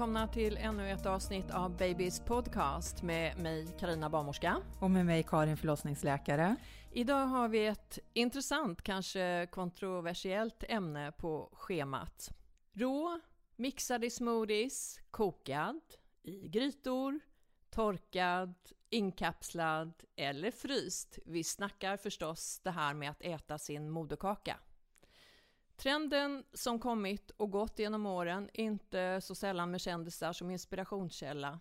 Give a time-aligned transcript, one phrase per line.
[0.00, 4.56] välkomna till ännu ett avsnitt av Babys podcast med mig Karina Barnmorska.
[4.80, 6.56] Och med mig Karin förlossningsläkare.
[6.92, 12.30] Idag har vi ett intressant, kanske kontroversiellt ämne på schemat.
[12.72, 13.20] Rå,
[13.56, 15.80] mixad i smoothies, kokad,
[16.22, 17.20] i grytor,
[17.70, 18.54] torkad,
[18.90, 21.18] inkapslad eller fryst.
[21.26, 24.56] Vi snackar förstås det här med att äta sin moderkaka.
[25.80, 31.60] Trenden som kommit och gått genom åren, inte så sällan med kändisar som inspirationskälla.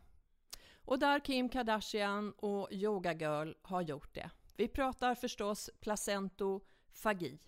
[0.86, 4.30] Och där Kim Kardashian och Yoga Girl har gjort det.
[4.56, 7.40] Vi pratar förstås placentofagi.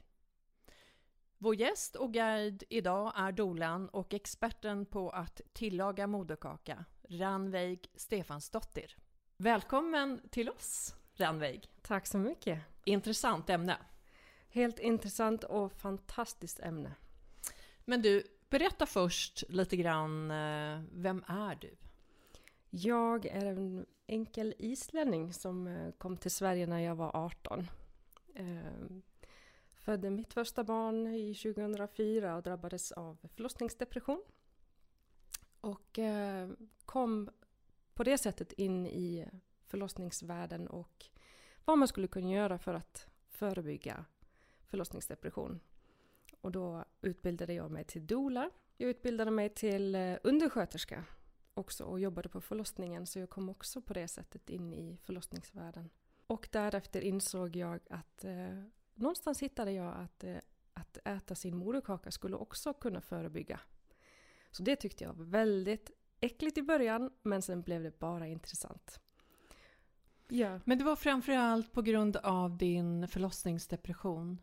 [1.37, 8.95] Vår gäst och guide idag är dolan och experten på att tillaga moderkaka, Ranveig Stefansdottir.
[9.37, 11.71] Välkommen till oss, Ranveig.
[11.81, 12.59] Tack så mycket.
[12.85, 13.77] Intressant ämne.
[14.53, 16.95] Helt intressant och fantastiskt ämne.
[17.85, 21.75] Men du, berätta först lite grann, eh, vem är du?
[22.69, 27.67] Jag är en enkel islänning som eh, kom till Sverige när jag var 18.
[28.35, 29.01] Ehm,
[29.81, 34.23] Födde mitt första barn i 2004 och drabbades av förlossningsdepression.
[35.61, 36.49] Och eh,
[36.85, 37.29] kom
[37.93, 39.27] på det sättet in i
[39.67, 41.05] förlossningsvärlden och
[41.65, 44.05] vad man skulle kunna göra för att förebygga
[44.71, 45.59] förlossningsdepression.
[46.41, 48.49] Och då utbildade jag mig till doula.
[48.77, 51.05] Jag utbildade mig till eh, undersköterska
[51.53, 55.89] också och jobbade på förlossningen så jag kom också på det sättet in i förlossningsvärlden.
[56.27, 58.63] Och därefter insåg jag att eh,
[58.95, 60.37] någonstans hittade jag att, eh,
[60.73, 63.59] att äta sin moderkaka skulle också kunna förebygga.
[64.51, 68.99] Så det tyckte jag var väldigt äckligt i början men sen blev det bara intressant.
[70.27, 70.59] Ja.
[70.65, 74.37] Men det var framförallt på grund av din förlossningsdepression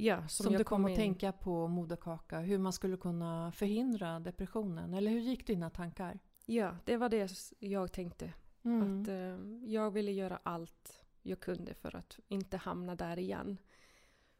[0.00, 4.20] Ja, som, jag du kom att in- tänka på moderkaka, hur man skulle kunna förhindra
[4.20, 4.94] depressionen.
[4.94, 6.18] Eller hur gick dina tankar?
[6.46, 8.32] Ja, det var det jag tänkte.
[8.62, 9.02] Mm.
[9.02, 13.58] Att eh, jag ville göra allt jag kunde för att inte hamna där igen.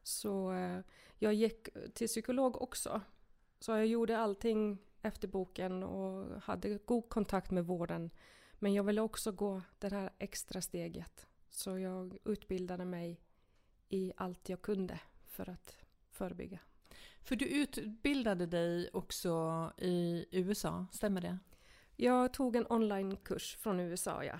[0.03, 0.79] Så eh,
[1.17, 3.01] jag gick till psykolog också.
[3.59, 8.09] Så jag gjorde allting efter boken och hade god kontakt med vården.
[8.53, 11.27] Men jag ville också gå det här extra steget.
[11.49, 13.21] Så jag utbildade mig
[13.89, 14.99] i allt jag kunde
[15.39, 15.77] för att
[16.11, 16.59] förebygga.
[17.21, 21.37] För du utbildade dig också i USA, stämmer det?
[21.95, 24.39] Jag tog en onlinekurs från USA, ja.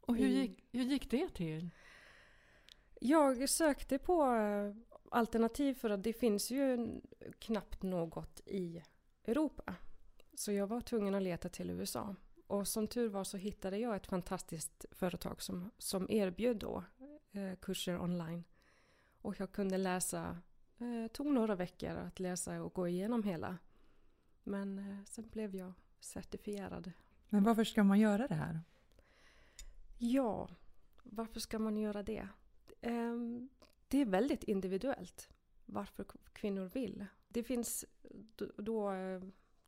[0.00, 1.70] Och hur gick, hur gick det till?
[3.00, 4.74] Jag sökte på eh,
[5.10, 7.00] alternativ för att det finns ju
[7.38, 8.82] knappt något i
[9.24, 9.74] Europa.
[10.34, 12.16] Så jag var tvungen att leta till USA.
[12.46, 16.84] Och som tur var så hittade jag ett fantastiskt företag som, som erbjöd då
[17.32, 18.44] eh, kurser online.
[19.22, 20.38] Och jag kunde läsa,
[20.78, 23.58] eh, tog några veckor att läsa och gå igenom hela.
[24.42, 26.92] Men eh, sen blev jag certifierad.
[27.28, 28.60] Men varför ska man göra det här?
[29.98, 30.48] Ja,
[31.02, 32.28] varför ska man göra det?
[32.80, 33.48] Ehm,
[33.88, 35.28] det är väldigt individuellt
[35.66, 37.06] varför kvinnor vill.
[37.28, 37.84] Det finns
[38.36, 38.92] då, då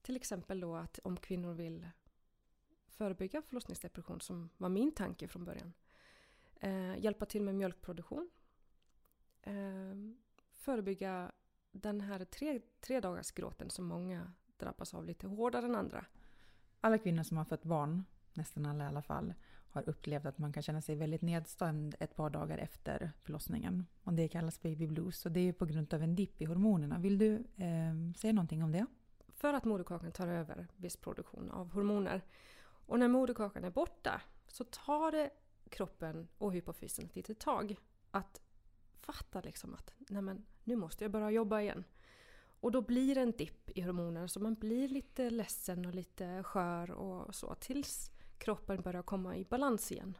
[0.03, 1.89] till exempel då att om kvinnor vill
[2.89, 5.73] förebygga förlossningsdepression som var min tanke från början.
[6.61, 8.31] Eh, hjälpa till med mjölkproduktion.
[9.47, 9.95] Eh,
[10.53, 11.33] förebygga
[11.73, 16.05] den här tre, tre dagars gråten som många drabbas av lite hårdare än andra.
[16.81, 18.05] Alla kvinnor som har fött barn,
[18.35, 19.35] nästan alla i alla fall,
[19.71, 23.87] har upplevt att man kan känna sig väldigt nedstämd ett par dagar efter förlossningen.
[24.05, 26.99] Och det kallas baby blues och det är på grund av en dipp i hormonerna.
[26.99, 28.87] Vill du eh, säga någonting om det?
[29.29, 32.23] För att moderkakan tar över viss produktion av hormoner.
[32.87, 35.31] Och när moderkakan är borta så tar det
[35.69, 37.77] kroppen och hypofysen ett litet tag
[38.11, 38.41] att
[39.05, 41.85] fatta liksom att nej men, nu måste jag börja jobba igen.
[42.61, 46.43] Och då blir det en dipp i hormoner så man blir lite ledsen och lite
[46.43, 50.19] skör och så tills kroppen börjar komma i balans igen.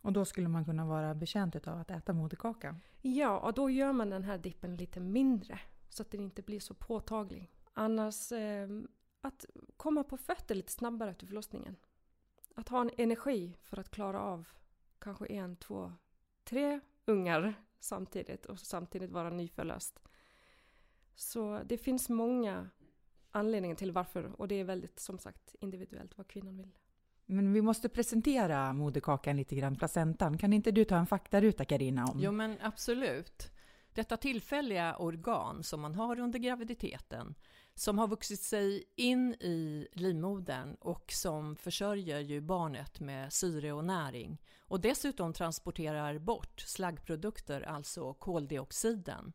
[0.00, 2.76] Och då skulle man kunna vara betjänt av att äta moderkaka?
[3.02, 6.60] Ja, och då gör man den här dippen lite mindre så att den inte blir
[6.60, 7.50] så påtaglig.
[7.72, 8.68] Annars, eh,
[9.20, 11.76] att komma på fötter lite snabbare efter förlossningen.
[12.54, 14.48] Att ha en energi för att klara av
[14.98, 15.92] kanske en, två,
[16.44, 20.00] tre ungar samtidigt och samtidigt vara nyförlöst.
[21.14, 22.70] Så det finns många
[23.30, 26.70] anledningar till varför och det är väldigt som sagt individuellt vad kvinnan vill.
[27.26, 30.38] Men vi måste presentera moderkakan lite grann, placentan.
[30.38, 32.20] Kan inte du ta en faktaruta Karina om?
[32.20, 33.50] Jo men absolut.
[33.92, 37.34] Detta tillfälliga organ som man har under graviditeten
[37.78, 43.84] som har vuxit sig in i livmodern och som försörjer ju barnet med syre och
[43.84, 49.32] näring och dessutom transporterar bort slaggprodukter, alltså koldioxiden.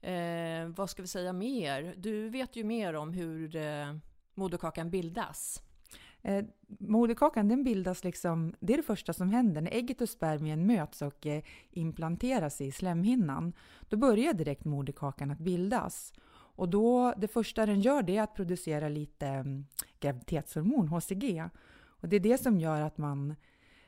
[0.00, 1.94] Eh, vad ska vi säga mer?
[1.96, 3.94] Du vet ju mer om hur eh,
[4.34, 5.62] moderkakan bildas.
[6.22, 6.44] Eh,
[6.78, 11.02] moderkakan den bildas liksom, det är det första som händer när ägget och spermien möts
[11.02, 13.52] och eh, implanteras i slemhinnan.
[13.88, 16.12] Då börjar direkt moderkakan att bildas.
[16.56, 19.66] Och då, det första den gör det är att producera lite um,
[20.00, 21.48] graviditetshormon, HCG.
[21.86, 23.34] Och det är det som gör att man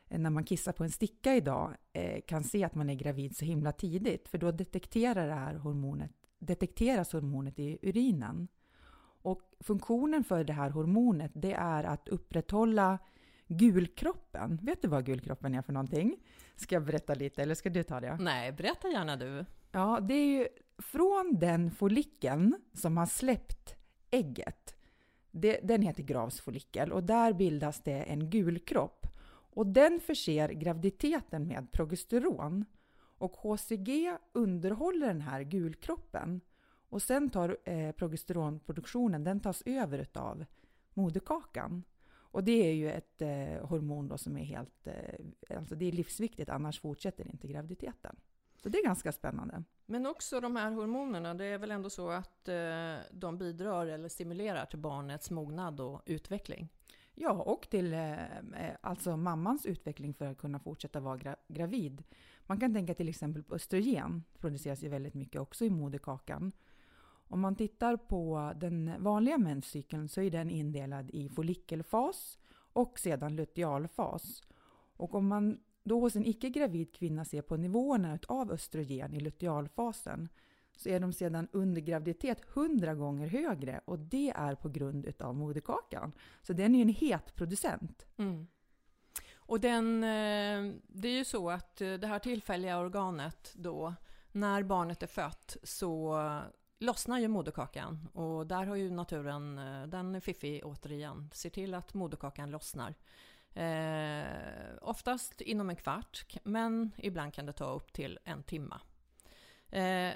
[0.08, 3.36] eh, när man kissar på en sticka idag eh, kan se att man är gravid
[3.36, 8.48] så himla tidigt, för då detekterar det här hormonet, detekteras hormonet i urinen.
[9.22, 12.98] Och funktionen för det här hormonet det är att upprätthålla
[13.46, 14.58] gulkroppen.
[14.62, 16.16] Vet du vad gulkroppen är för någonting?
[16.56, 18.16] Ska jag berätta lite eller ska du ta det?
[18.20, 19.44] Nej, berätta gärna du.
[19.72, 23.76] Ja, det är ju från den follikeln som har släppt
[24.10, 24.76] ägget.
[25.30, 29.06] Det, den heter gravsfollikel och där bildas det en gulkropp.
[29.56, 32.64] Och den förser graviditeten med progesteron.
[33.18, 36.40] Och HCG underhåller den här gulkroppen.
[36.88, 40.44] Och sen tar eh, progesteronproduktionen, den tas över av
[40.94, 41.84] moderkakan.
[42.08, 45.92] Och det är ju ett eh, hormon då som är helt, eh, alltså det är
[45.92, 48.16] livsviktigt, annars fortsätter inte graviditeten.
[48.62, 49.62] Så det är ganska spännande.
[49.86, 54.08] Men också de här hormonerna, det är väl ändå så att eh, de bidrar eller
[54.08, 56.68] stimulerar till barnets mognad och utveckling?
[57.14, 62.04] Ja, och till eh, eh alltså mammans utveckling för att kunna fortsätta vara gra gravid.
[62.46, 66.52] Man kan tänka till exempel på östrogen, produceras ju väldigt mycket också i moderkakan.
[67.28, 72.38] Om man tittar på den vanliga menscykeln så är den indelad i follikelfas
[72.72, 74.42] och sedan lutealfas.
[74.96, 75.58] Och om man
[75.88, 80.28] då hos en icke-gravid kvinna ser på nivåerna av östrogen i lutealfasen
[80.76, 85.34] så är de sedan under graviditet 100 gånger högre och det är på grund av
[85.34, 86.12] moderkakan.
[86.42, 88.06] Så den är ju en het producent.
[88.16, 88.46] Mm.
[89.36, 93.94] Och den, eh, det är ju så att eh, det här tillfälliga organet då,
[94.32, 96.20] när barnet är fött så
[96.78, 101.74] lossnar ju moderkakan och där har ju naturen, eh, den är fiffig återigen, ser till
[101.74, 102.94] att moderkakan lossnar.
[103.56, 104.26] Eh,
[104.80, 108.80] oftast inom en kvart, men ibland kan det ta upp till en timma.
[109.70, 110.12] Eh,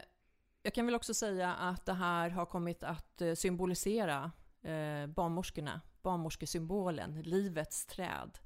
[0.62, 4.32] jag kan väl också säga att det här har kommit att eh, symbolisera
[4.62, 8.38] eh, barnmorskorna, barnmorskesymbolen, livets träd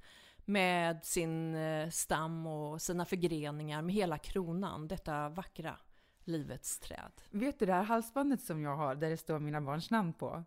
[0.45, 5.77] med sin eh, stam och sina förgreningar med hela kronan, detta vackra
[6.25, 7.13] livets träd.
[7.31, 10.45] Vet du det här halsbandet som jag har där det står mina barns namn på?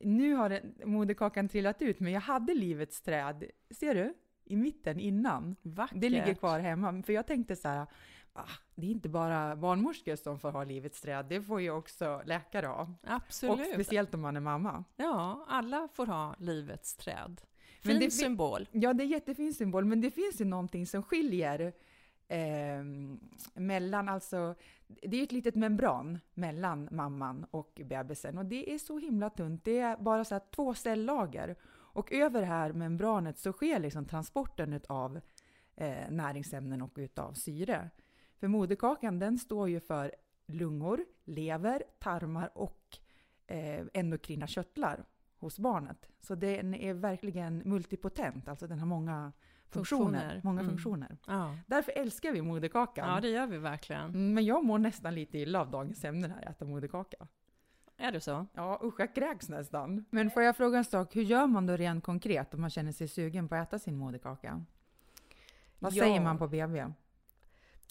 [0.00, 4.14] Nu har den, moderkakan trillat ut, men jag hade livets träd, ser du?
[4.44, 5.56] I mitten innan.
[5.62, 6.00] Vackert.
[6.00, 7.02] Det ligger kvar hemma.
[7.02, 7.86] För jag tänkte så här,
[8.32, 12.22] ah, det är inte bara barnmorskor som får ha livets träd, det får ju också
[12.26, 12.94] läkare ha.
[13.02, 13.60] Absolut.
[13.60, 14.84] Och speciellt om man är mamma.
[14.96, 17.40] Ja, alla får ha livets träd.
[17.80, 18.68] Fin men det, symbol.
[18.72, 21.72] Ja, det är jättefin symbol, men det finns ju någonting som skiljer
[22.28, 22.84] eh,
[23.54, 24.54] mellan, alltså,
[24.86, 29.64] det är ett litet membran mellan mamman och bebisen och det är så himla tunt.
[29.64, 34.04] Det är bara så här två cellager och över det här membranet så sker liksom
[34.04, 35.20] transporten av
[35.74, 37.90] eh, näringsämnen och utav syre.
[38.36, 40.14] För moderkakan den står ju för
[40.46, 42.98] lungor, lever, tarmar och
[43.46, 45.04] eh, endokrina körtlar
[45.38, 46.08] hos barnet.
[46.20, 49.32] Så den är verkligen multipotent, alltså den har många
[49.70, 50.20] funktioner.
[50.20, 50.40] Funktioner.
[50.44, 50.70] Många Mm.
[50.72, 51.16] funktioner.
[51.26, 51.56] Ja.
[51.66, 53.08] Därför älskar vi moderkakan.
[53.14, 54.04] ja, det gör vi verkligen.
[54.04, 57.26] Mm, Men jag mår nästan lite illa av dagens ämne här, äta moderkaka.
[57.96, 58.46] Är det så?
[58.54, 60.04] Ja, usch, jag kräks nästan.
[60.10, 62.92] Men får jag fråga en sak, hur gör man då rent konkret om man känner
[62.92, 64.64] sig sugen på att äta sin moderkaka?
[65.78, 66.02] Vad Ja.
[66.04, 66.86] säger man på BB?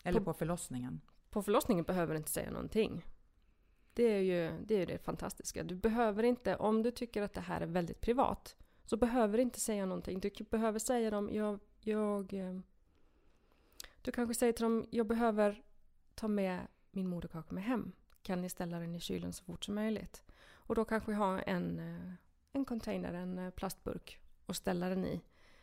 [0.04, 1.02] Eller På- på förlossningen?
[1.30, 3.06] På förlossningen behöver du inte säga någonting.
[3.94, 5.64] Det är ju det, är det fantastiska.
[5.64, 8.56] Du behöver inte, om du tycker att det här är väldigt privat,
[8.86, 10.20] så behöver du inte säga någonting.
[10.20, 12.34] Du behöver säga dem, jag, jag...
[12.34, 12.60] eh,
[14.02, 15.64] Du kanske säger till dem, jag behöver
[16.16, 17.92] ta med min moderkaka med hem.
[18.22, 20.24] Kan ni ställa den i kylen så fort som möjligt?
[20.54, 22.14] Och då kanske ha en, eh,
[22.54, 25.22] en container, en eh, plastburk och ställa den i.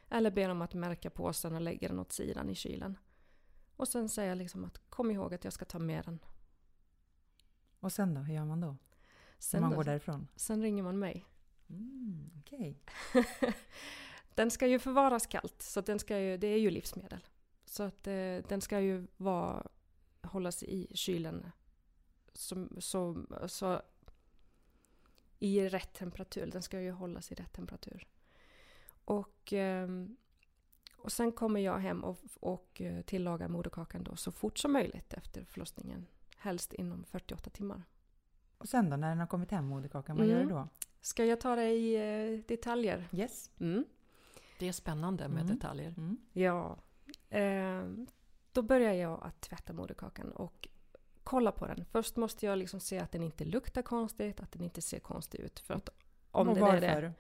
[0.09, 2.99] Eller be dem att märka påsen och lägga den åt sidan i kylen.
[3.77, 6.19] Och sen säga liksom att kom ihåg att jag ska ta med den.
[7.81, 8.77] Och sen då, hur gör man då?
[9.39, 10.29] Sen, När man då- går därifrån?
[10.37, 11.25] sen ringer man mig.
[11.69, 12.79] Mm, Okej.
[14.35, 17.27] den ska ju förvaras kallt, så den ska ju, det är ju livsmedel.
[17.65, 19.67] Så att eh, den ska ju vara,
[20.23, 21.47] hållas i kylen
[22.33, 23.83] som, så, så,
[25.39, 26.47] i rätt temperatur.
[26.47, 28.07] Den ska ju hållas i rätt temperatur.
[29.05, 30.17] Och, ehm,
[30.97, 35.15] och sen kommer jag hem och, och eh, tillagar moderkakan då så fort som möjligt
[35.15, 36.07] efter förlossningen.
[36.37, 37.83] Helst inom 48 timmar.
[38.59, 40.37] Och sen då, när den har kommit hem, moderkakan, vad Mm.
[40.39, 40.69] gör du då?
[41.01, 43.09] Ska jag ta det i eh, detaljer?
[43.13, 43.51] Yes.
[43.61, 43.85] Mm.
[44.59, 45.55] Det är spännande med Mm.
[45.57, 45.95] detaljer.
[45.97, 46.17] Mm.
[46.33, 46.77] Ja.
[47.31, 47.83] Eh,
[48.53, 50.69] då börjar jag att tvätta moderkakan och
[51.25, 51.85] kolla på den.
[51.85, 55.41] Först måste jag liksom se att den inte luktar konstigt, att den inte ser konstig
[55.41, 55.59] ut.
[55.61, 55.89] För att
[56.31, 56.77] om och det varför?
[56.87, 57.13] är det.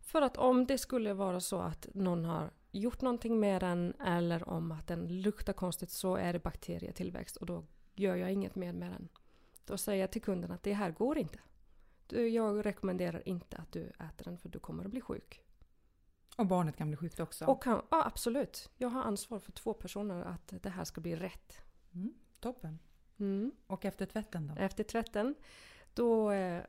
[0.00, 4.48] För att om det skulle vara så att någon har gjort någonting med den eller
[4.48, 8.72] om att den luktar konstigt så är det bakterietillväxt och då gör jag inget mer
[8.72, 9.08] med den.
[9.64, 11.38] Då säger jag till kunden att det här går inte.
[12.06, 15.42] Du, Jag rekommenderar inte att du äter den för du kommer att bli sjuk.
[16.36, 17.46] Och barnet kan bli sjukt också.
[17.46, 18.70] Och kan, ja, absolut.
[18.76, 21.62] Jag har ansvar för två personer att det här ska bli rätt.
[21.92, 22.78] Mm, toppen.
[23.18, 23.52] Mm.
[23.66, 24.54] Och efter tvätten då?
[24.62, 25.34] Efter tvätten
[25.94, 26.62] då eh,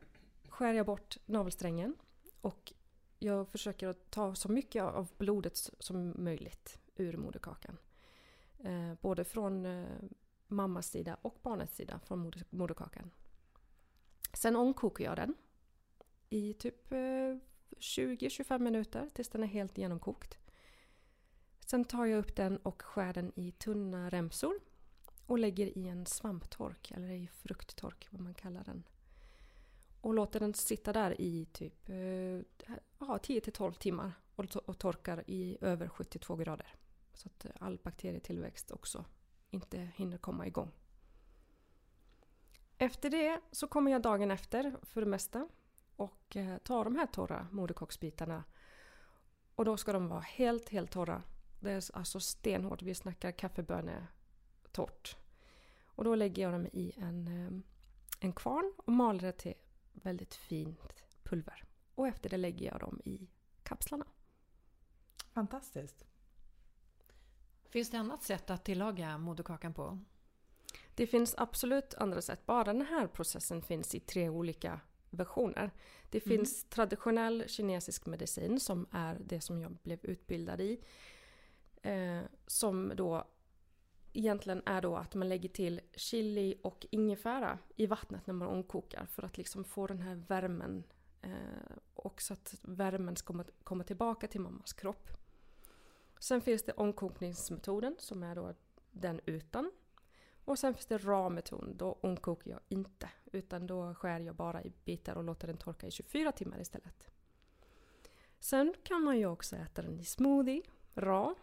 [0.49, 1.95] skär jag bort navelsträngen
[2.41, 2.73] och
[3.19, 7.77] jag försöker att ta så mycket av blodet som möjligt ur moderkakan.
[8.59, 9.87] Eh, både från eh,
[10.47, 13.11] mammas sida och barnets sida från moder, moderkakan.
[14.33, 15.33] Sen ångkokar jag den
[16.29, 17.37] i typ eh,
[17.79, 20.37] 20-25 minuter tills den är helt genomkokt.
[21.65, 24.59] Sen tar jag upp den och skär den i tunna remsor
[25.25, 28.83] och lägger i en svamptork, eller i frukttork vad man kallar den.
[30.01, 31.95] Och låter den sitta där i typ eh,
[32.99, 36.75] ja, 10-12 timmar och, to- och torkar i över 72 grader.
[37.13, 39.05] Så att all bakterietillväxt också
[39.49, 40.71] inte hinner komma igång.
[42.77, 45.49] Efter det så kommer jag dagen efter för det mesta
[46.01, 48.43] och eh, tar de här torra moderkaksbitarna
[49.55, 51.23] och då ska de vara helt, helt torra.
[51.59, 52.81] Det är alltså stenhårt.
[52.81, 55.17] Vi snackar kaffebönetort.
[55.85, 57.51] Och då lägger jag dem i en, eh,
[58.19, 59.53] en kvarn och maler det till
[59.91, 61.65] väldigt fint pulver.
[61.95, 63.29] Och efter det lägger jag dem i
[63.63, 64.05] kapslarna.
[65.33, 66.05] Fantastiskt.
[67.69, 69.99] Finns det annat sätt att tillaga moderkakan på?
[70.95, 72.45] Det finns absolut andra sätt.
[72.45, 74.79] Bara den här processen finns i tre olika
[75.11, 75.71] versioner.
[76.09, 80.83] Det finns traditionell kinesisk medicin som är det som jag blev utbildad i.
[81.81, 83.27] Eh, som då
[84.13, 89.05] egentligen är då att man lägger till chili och ingefära i vattnet när man ångkokar
[89.05, 90.83] för att liksom få den här värmen
[91.21, 91.31] eh,
[91.93, 95.09] och så att värmen ska komma, komma tillbaka till mammas kropp.
[96.19, 98.53] Sen finns det ångkokningsmetoden som är då
[98.91, 99.71] den utan.
[100.45, 103.09] Och sen finns det RA-metoden, då ångkokar jag inte.
[103.31, 107.11] Utan då skär jag bara i bitar och låter den torka i 24 timmar istället.
[108.39, 110.61] Sen kan man ju också äta den i smoothie,
[110.95, 111.35] RA.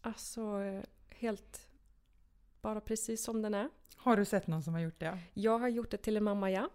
[0.00, 1.70] Alltså eh, helt
[2.60, 3.68] bara precis som den är.
[3.96, 5.18] Har du sett någon som har gjort det?
[5.34, 6.70] Jag har gjort det till en mamma, ja.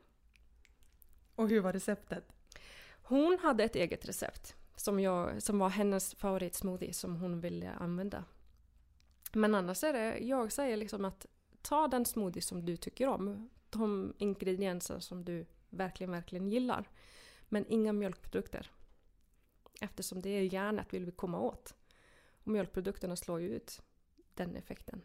[1.35, 2.33] Och hur var receptet?
[3.03, 8.23] Hon hade ett eget recept som, jag, som var hennes favoritsmoothie som hon ville använda.
[9.33, 11.25] Men annars är det, jag säger liksom att
[11.69, 13.49] ta den smoothie som du tycker om.
[13.69, 16.89] De ingredienser som du verkligen, verkligen gillar.
[17.49, 18.71] Men inga mjölkprodukter.
[19.81, 21.75] Eftersom det är järnet vill vi komma åt.
[22.43, 23.81] Och mjölkprodukterna slår ju ut
[24.33, 25.01] den effekten.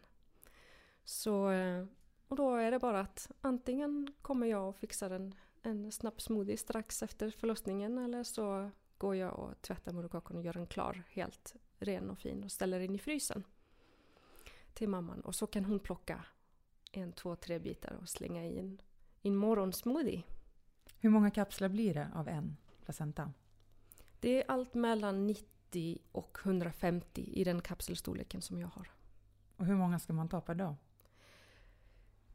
[1.03, 1.85] Så, eh,
[2.27, 6.57] och då är det bara att antingen kommer jag och fixar en, en snabb smoothie
[6.57, 11.55] strax efter förlossningen eller så går jag och tvättar moderkakan och gör den klar, helt
[11.79, 13.43] ren och fin och ställer in i frysen
[14.73, 15.21] till mamman.
[15.21, 16.25] Och så kan hon plocka
[17.01, 18.81] en, två, tre bitar och slänga i en,
[19.21, 20.23] en morgonsmoothie.
[20.99, 23.33] Hur många kapslar blir det av en placenta?
[24.19, 28.91] Det är allt mellan 90 och 150 i den kapselstorleken som jag har.
[29.57, 30.75] Och hur många ska man ta per dag?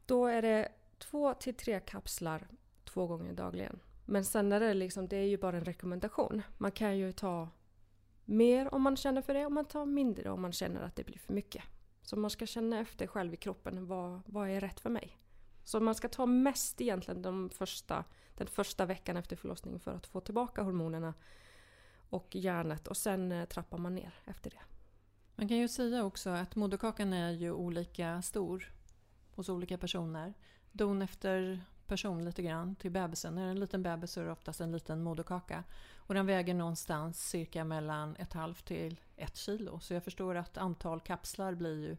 [0.05, 2.47] Då är det två till tre kapslar
[2.83, 3.79] två gånger dagligen.
[4.05, 6.41] Men sen är det liksom, det är ju bara en rekommendation.
[6.57, 7.49] Man kan ju ta
[8.25, 11.03] mer om man känner för det och man tar mindre om man känner att det
[11.03, 11.63] blir för mycket.
[12.01, 15.17] Så man ska känna efter själv i kroppen, vad, vad är rätt för mig?
[15.63, 18.03] Så man ska ta mest egentligen de första,
[18.35, 21.13] den första veckan efter förlossningen för att få tillbaka hormonerna
[22.09, 24.61] och järnet och sen eh, trappar man ner efter det.
[25.35, 28.71] Man kan ju säga också att moderkakan är ju olika stor
[29.35, 30.33] hos olika personer.
[30.71, 33.37] Don efter person lite grann till bebisen.
[33.37, 35.63] Är det en liten bebis så är det oftast en liten moderkaka.
[35.95, 39.79] Och den väger någonstans cirka mellan ett halvt till ett kilo.
[39.79, 41.97] Så jag förstår att antal kapslar blir ju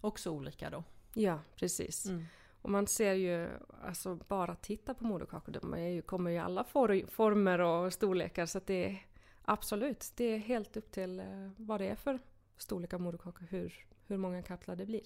[0.00, 0.84] också olika då.
[1.14, 2.06] Ja, precis.
[2.06, 2.24] Mm.
[2.62, 3.48] Och man ser ju,
[3.84, 8.46] alltså bara titta på moderkakor, de är ju, kommer i alla for, former och storlekar
[8.46, 9.06] så att det är
[9.44, 11.26] absolut, det är helt upp till eh,
[11.56, 12.18] vad det är för
[12.56, 15.02] storlek av moderkaka, hur, hur många kapslar det blir.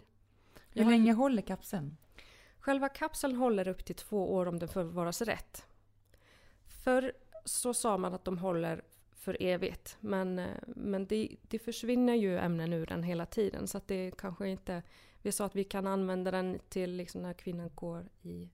[0.70, 1.96] Hur har- länge håller kapseln?
[2.66, 5.66] Själva kapseln håller upp till två år om den förvaras rätt.
[6.84, 7.12] Förr
[7.44, 8.82] så sa man att de håller
[9.12, 13.78] för evigt, men, eh, men det, det försvinner ju ämnen ur den hela tiden så
[13.78, 14.82] att det kanske inte...
[15.22, 18.48] Vi sa att vi kan använda den till liksom när kvinnan går i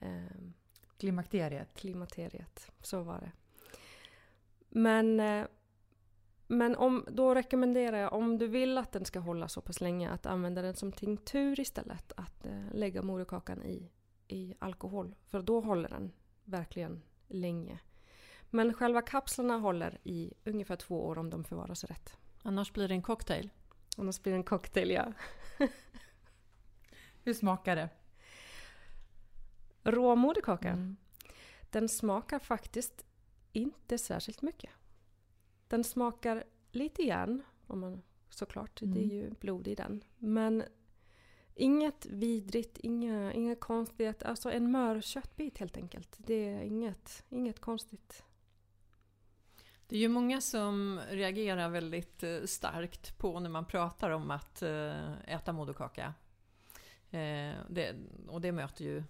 [0.00, 0.38] eh,
[0.96, 1.74] Klimakteriet?
[1.74, 2.70] klimakteriet.
[2.82, 3.32] Så var det.
[4.68, 5.46] Men, eh,
[6.50, 10.10] men om, då rekommenderar jag, om du vill att den ska hålla så pass länge,
[10.10, 12.12] att använda den som tinktur istället.
[12.16, 13.90] Att eh, lägga moderkakan i,
[14.28, 15.14] i alkohol.
[15.26, 16.12] För då håller den
[16.44, 17.78] verkligen länge.
[18.50, 22.16] Men själva kapslarna håller i ungefär två år om de förvaras rätt.
[22.42, 23.50] Annars blir det en cocktail.
[23.96, 25.12] Annars blir det en cocktail, ja.
[27.24, 27.88] Hur smakar det?
[29.82, 30.68] Rå moderkaka.
[30.68, 30.96] Mm.
[31.70, 33.04] Den smakar faktiskt
[33.52, 34.70] inte särskilt mycket.
[35.68, 39.16] Den smakar lite grann, om man, såklart, det är Mm.
[39.16, 40.04] ju blod i den.
[40.18, 40.64] Men
[41.54, 44.26] inget vidrigt, inga, inga konstigheter.
[44.26, 46.16] Alltså en mör köttbit helt enkelt.
[46.18, 48.24] Det är inget, inget konstigt.
[49.86, 54.62] Det är ju många som reagerar väldigt eh, starkt på när man pratar om att
[54.62, 56.14] eh, äta moderkaka.
[57.10, 57.94] Eh, det,
[58.28, 59.02] och det möter ju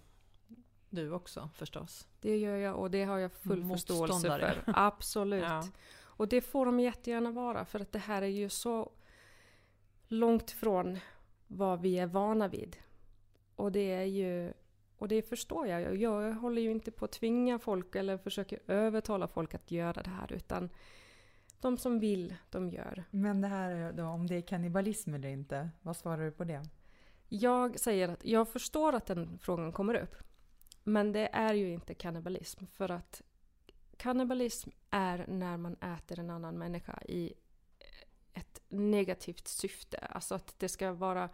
[0.89, 2.07] du också förstås.
[2.21, 4.63] Det gör jag och det har jag full förståelse för.
[4.75, 5.43] Absolut.
[5.43, 5.63] Ja.
[6.19, 8.91] Och det får de jättegärna vara för att det här är ju så
[10.07, 10.99] långt från
[11.47, 12.77] vad vi är vana vid.
[13.55, 14.53] Och det är ju
[14.97, 15.95] och det förstår jag.
[15.95, 20.09] Jag håller ju inte på att tvinga folk eller försöker övertala folk att göra det
[20.09, 20.69] här utan
[21.61, 23.03] de som vill, de gör.
[23.11, 26.65] Men det här då, om det är kannibalism eller inte, vad svarar du på det?
[27.29, 30.15] Jag säger att jag förstår att den frågan kommer upp.
[30.83, 33.21] Men det är ju inte kannibalism för att
[33.99, 37.33] kannibalism är när man äter en annan människa i
[38.33, 39.97] ett negativt syfte.
[39.97, 41.29] Alltså att det ska vara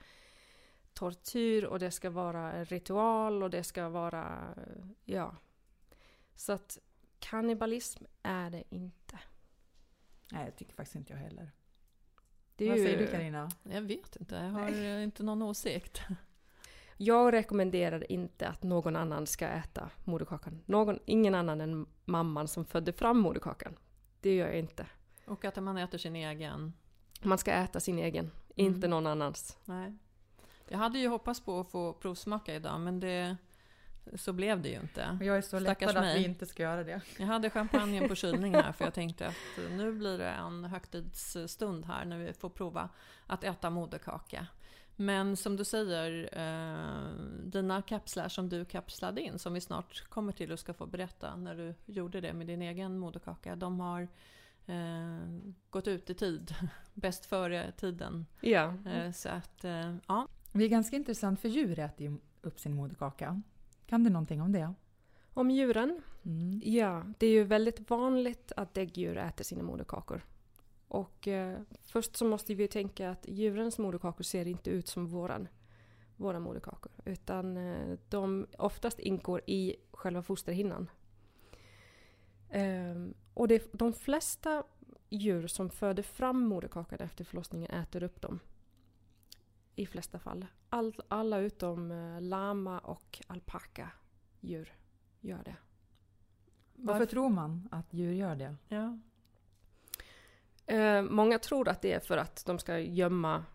[0.94, 4.56] tortyr och det ska vara en ritual och det ska vara,
[5.04, 5.36] ja.
[6.36, 6.78] Så att
[7.20, 9.20] kannibalism är det inte.
[10.32, 11.52] Nej, jag tycker faktiskt inte jag heller.
[12.56, 13.52] Det är vad ju- säger du Karina?
[13.64, 16.02] Jag vet inte, jag har eh, inte någon åsikt.
[16.98, 20.62] Jag rekommenderar inte att någon annan ska äta moderkakan.
[20.66, 23.76] Någon, ingen annan än mamman som födde fram moderkakan.
[24.22, 24.86] Det gör jag inte.
[25.26, 26.74] Och att man äter sin egen.
[27.22, 28.74] Man ska äta sin egen, Mm.
[28.74, 29.58] inte någon annans.
[29.66, 29.94] Nej.
[30.68, 33.38] Jag hade ju hoppats på att få provsmaka idag men det,
[34.16, 35.18] så blev det ju inte.
[35.22, 36.20] Jag är så Stackars lättad att mig.
[36.20, 37.02] vi inte ska göra det.
[37.20, 39.36] Jag hade champagnen på kylning här för jag tänkte att
[39.72, 42.90] nu blir det en högtidsstund här när vi får prova
[43.28, 44.48] att äta moderkaka.
[44.96, 47.12] Men som du säger, eh,
[47.44, 51.36] dina kapslar som du kapslade in, som vi snart kommer till och ska få berätta
[51.36, 54.08] när du gjorde det med din egen moderkaka, de har
[54.66, 56.56] eh, gått ut i tid,
[56.94, 58.26] bäst före tiden.
[58.42, 58.74] Ja.
[58.86, 60.28] Eh, så att, eh, ja.
[60.52, 63.42] Det är ganska intressant för djur äter ju upp sin moderkaka.
[63.86, 64.74] Kan du någonting om det?
[65.34, 66.02] Om djuren?
[66.26, 66.62] Mm.
[66.66, 70.22] Ja, det är ju väldigt vanligt att däggdjur äter sina moderkakor.
[70.96, 75.48] Och eh, först så måste vi tänka att djurens moderkakor ser inte ut som våran,
[76.18, 76.92] våra moderkakor.
[77.06, 80.90] Utan eh, de oftast ingår i själva fosterhinnan.
[82.50, 84.64] Ehm, och det, de flesta
[85.10, 88.40] djur som föder fram moderkakan efter förlossningen äter upp dem.
[89.76, 90.46] I flesta fall.
[90.70, 93.92] All, alla utom eh, lama och alpaka
[94.40, 94.74] djur
[95.22, 95.56] gör det.
[96.76, 98.56] Varför tror man att djur gör det?
[98.68, 99.00] Ja.
[100.66, 103.46] Eh, många tror att det är för att de ska gömma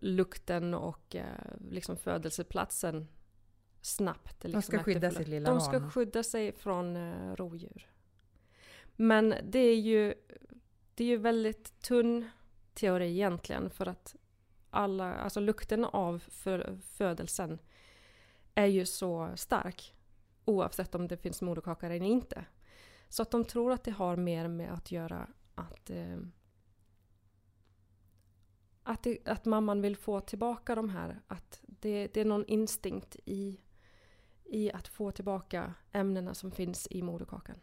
[0.00, 1.24] lukten och eh,
[1.70, 3.08] liksom födelseplatsen
[3.80, 4.44] snabbt.
[4.44, 5.60] Liksom de ska skydda sitt lilla De barn.
[5.60, 7.90] ska skydda sig från eh, rovdjur.
[8.96, 10.14] Men det är ju,
[10.94, 12.30] det är ju väldigt tunn
[12.74, 14.16] teori egentligen för att
[14.70, 17.58] alla, alltså lukten av för, födelsen
[18.54, 19.94] är ju så stark
[20.44, 22.44] oavsett om det finns moderkaka eller inte.
[23.08, 26.18] Så att de tror att det har mer med att göra att eh,
[28.88, 33.16] att, det, att mamman vill få tillbaka de här, att det, det är någon instinkt
[33.24, 33.60] i,
[34.44, 37.56] i att få tillbaka ämnena som finns i moderkakan.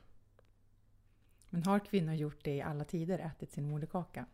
[1.49, 4.25] Men har kvinnor gjort det i alla tider, ätit sin moderkaka?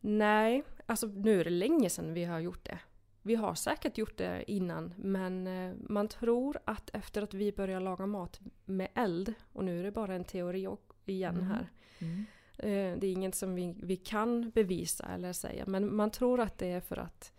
[0.00, 2.78] Nej, alltså nu är det länge sedan vi har gjort det.
[3.22, 7.80] Vi har säkert gjort det innan men eh, man tror att efter att vi börjar
[7.80, 10.66] laga mat med eld, och nu är det bara en teori
[11.12, 11.46] igen Mm.
[11.48, 11.70] här.
[11.98, 12.24] Mm.
[12.58, 16.58] Eh, Det är inget som vi, vi kan bevisa eller säga men man tror att
[16.58, 17.32] det är för att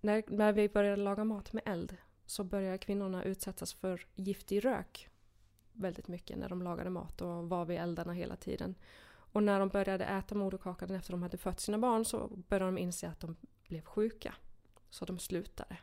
[0.00, 5.08] när, när vi börjar laga mat med eld så börjar kvinnorna utsättas för giftig rök
[5.72, 8.74] väldigt mycket när de lagade mat och var vid eldarna hela tiden.
[9.32, 12.78] Och när de började äta moderkakan efter de hade fött sina barn så började de
[12.78, 13.36] inse att de
[13.68, 14.34] blev sjuka.
[14.90, 15.76] Så de slutade.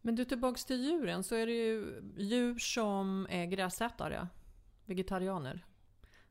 [0.00, 4.28] Men du, tillbaks till djuren så är det ju djur som är gräsätare,
[4.84, 5.64] vegetarianer.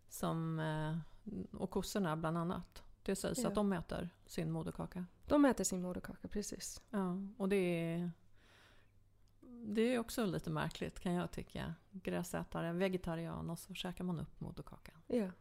[0.09, 0.97] Som, eh,
[1.55, 2.83] och kossorna bland annat.
[3.03, 3.47] Det sägs Ja.
[3.47, 5.05] att de äter sin moderkaka.
[5.25, 6.81] De äter sin moderkaka, precis.
[6.89, 8.11] Ja, och det är,
[9.65, 11.73] det är också lite märkligt kan jag tycka.
[11.91, 14.95] Gräsätare, vegetarian och så käkar man upp moderkakan.
[15.07, 15.31] Ja.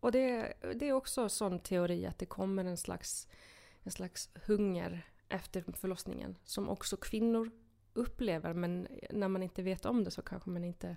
[0.00, 3.28] Och det, det är också sån teori att det kommer en slags,
[3.82, 7.50] en slags hunger efter förlossningen som också kvinnor
[7.94, 10.96] upplever men när man inte vet om det så kanske man inte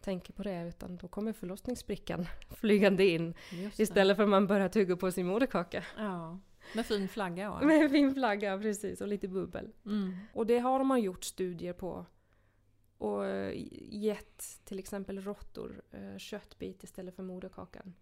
[0.00, 3.34] tänker på det utan då kommer förlossningsbrickan flygande in
[3.76, 5.84] istället för att man börjar tugga på sin moderkaka.
[5.96, 6.38] Ja,
[6.74, 9.72] med fin flagga och Med fin flagga precis och lite bubbel.
[9.86, 10.16] mm.
[10.32, 12.06] Och det har man gjort studier på.
[12.98, 13.52] Och eh,
[13.90, 17.94] gett till exempel råttor eh, köttbit istället för moderkakan.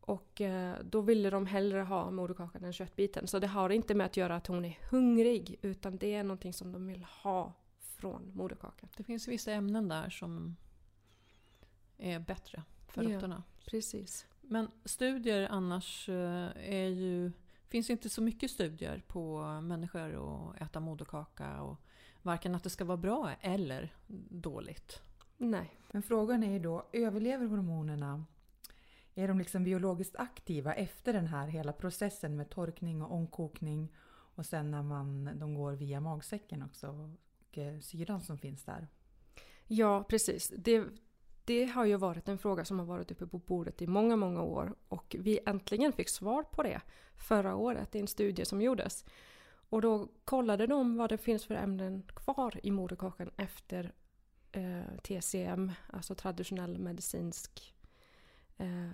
[0.00, 3.26] Och eh, då ville de hellre ha moderkakan än köttbiten.
[3.26, 6.52] Så det har inte med att göra att hon är hungrig utan det är någonting
[6.52, 8.88] som de vill ha från moderkakan.
[8.96, 10.56] Det finns vissa ämnen där som
[11.98, 13.16] är bättre för Ja.
[13.16, 13.42] råttorna.
[13.66, 14.26] Precis.
[14.40, 17.32] Men studier annars eh, är ju...
[17.68, 21.62] finns inte så mycket studier på människor och äta moderkaka.
[21.62, 21.76] Och
[22.22, 23.94] varken att det ska vara bra eller
[24.30, 25.02] dåligt.
[25.36, 25.70] Nej.
[25.92, 28.24] Men frågan är ju då, överlever hormonerna?
[29.14, 34.46] Är de liksom biologiskt aktiva efter den här hela processen med torkning och omkokning och
[34.46, 38.88] sen när man, de går via magsäcken också och eh, syran som finns där?
[39.66, 40.52] Ja, precis.
[40.58, 40.84] Det,
[41.46, 44.42] det har ju varit en fråga som har varit uppe på bordet i många, många
[44.42, 46.80] år och vi äntligen fick svar på det
[47.16, 49.04] förra året i en studie som gjordes.
[49.68, 53.92] Och då kollade de vad det finns för ämnen kvar i moderkakan efter
[54.52, 57.74] eh, TCM, alltså traditionell medicinsk
[58.56, 58.90] eh,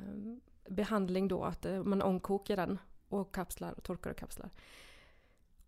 [0.69, 4.51] behandling då, att eh, man omkokar den och kapslar, torkar och kapslar.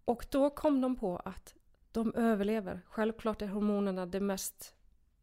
[0.05, 1.55] Och då kom de på att
[1.93, 2.81] de överlever.
[2.87, 4.75] Självklart är hormonerna det mest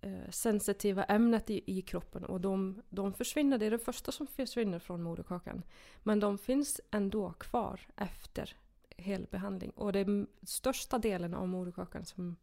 [0.04, 3.58] Eh, sensitiva ämnet i, i kroppen och de, de försvinner.
[3.58, 5.64] Det är det första som försvinner från moderkakan.
[6.04, 8.56] Men de finns ändå kvar efter
[8.98, 9.72] helbehandling.
[9.72, 12.36] Och den största delen av moderkakan som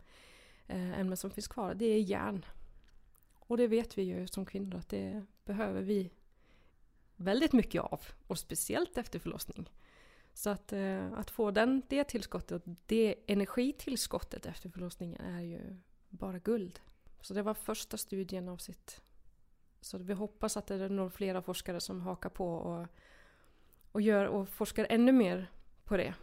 [0.67, 2.45] eh, ämnen som finns kvar, det är järn.
[3.33, 6.11] Och det vet vi ju som kvinnor att det behöver vi
[7.17, 8.01] väldigt mycket av.
[8.27, 9.71] Och speciellt efter förlossning.
[10.35, 15.77] Så att, eh, att få den, det tillskottet, det energitillskottet efter förlossningen är ju
[16.09, 16.81] bara guld.
[17.21, 19.01] Så det var första studien av sitt.
[19.81, 22.87] Så vi hoppas att det är några flera forskare som hakar på och,
[23.93, 25.51] och, gör, och forskar ännu mer
[25.85, 26.15] på det.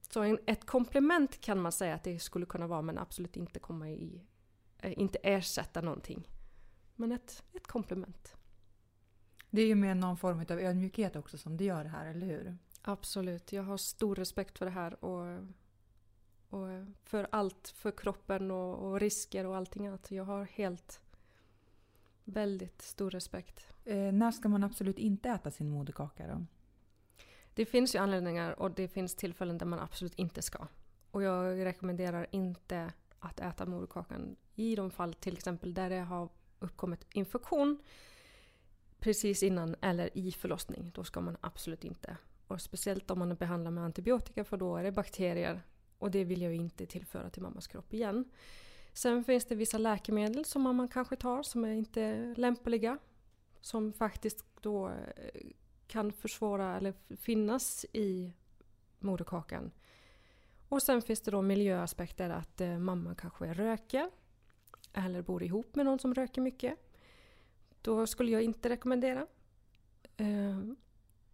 [0.00, 3.58] Så en, ett komplement kan man säga att det skulle kunna vara men absolut inte
[3.58, 4.22] komma i,
[4.78, 6.28] eh, inte ersätta någonting.
[6.96, 8.36] Men ett, ett komplement.
[9.50, 12.26] Det är ju med någon form av ödmjukhet också som det gör det här, eller
[12.26, 12.56] hur?
[12.82, 15.46] Absolut, jag har stor respekt för det här och,
[16.52, 16.68] och
[17.04, 20.10] för allt, för kroppen och, och risker och allting annat.
[20.10, 21.00] Jag har helt
[22.24, 23.66] väldigt stor respekt.
[23.84, 26.46] Eh, när ska man absolut inte äta sin moderkaka då?
[27.54, 30.66] Det finns ju anledningar och det finns tillfällen där man absolut inte ska.
[31.10, 36.28] Och jag rekommenderar inte att äta moderkakan i de fall till exempel där det har
[36.58, 37.78] uppkommit infektion
[38.98, 40.90] precis innan eller i förlossning.
[40.94, 42.16] Då ska man absolut inte.
[42.46, 45.62] Och speciellt om man behandlar med antibiotika för då är det bakterier
[46.02, 48.24] och det vill jag ju inte tillföra till mammas kropp igen.
[48.92, 52.98] Sen finns det vissa läkemedel som mamman kanske tar som är inte lämpliga.
[53.60, 54.94] Som faktiskt då eh,
[55.86, 58.32] kan försvåra eller finnas i
[58.98, 59.70] moderkakan.
[60.68, 64.10] Och sen finns det då miljöaspekter att eh, kanske röker.
[64.92, 66.78] eller bor ihop med någon som röker mycket.
[67.82, 69.26] Då skulle jag inte rekommendera.
[70.16, 70.60] Eh,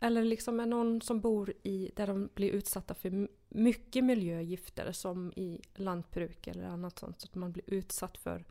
[0.01, 5.33] eller liksom är någon som bor i där de blir utsatta för mycket miljögifter som
[5.37, 7.21] i lantbruk eller annat sånt.
[7.21, 8.45] Så att man blir utsatt för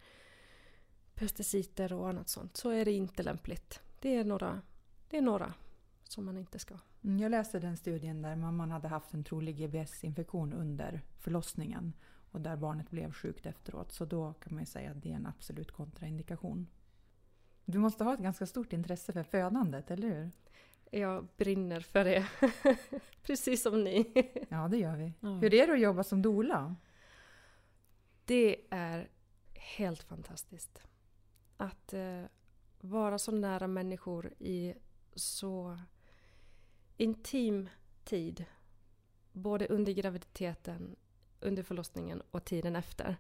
[1.14, 2.58] pesticider och annat sånt.
[2.58, 3.82] Så är det inte lämpligt.
[4.00, 4.62] Det är några,
[5.10, 5.54] det är några
[6.04, 6.76] som man inte ska.
[7.04, 11.94] Mm, jag läste den studien där mamman hade haft en trolig GBS-infektion under förlossningen
[12.32, 13.92] och där barnet blev sjukt efteråt.
[13.92, 16.68] Så då kan man ju säga att det är en absolut kontraindikation.
[17.66, 20.32] Du måste ha ett ganska stort intresse för födandet, eller hur?
[20.92, 22.28] Jag brinner för det.
[23.24, 24.12] Precis som ni.
[24.50, 25.14] ja, det gör vi.
[25.22, 25.40] Mm.
[25.40, 26.76] Hur är det att jobba som dola?
[28.26, 29.10] Det är
[29.54, 30.88] helt fantastiskt.
[31.58, 32.24] Att eh,
[32.80, 34.74] vara så nära människor i
[35.16, 35.80] så
[36.98, 37.70] intim
[38.04, 38.46] tid.
[39.32, 40.96] Både under graviditeten,
[41.40, 43.18] under förlossningen och tiden efter.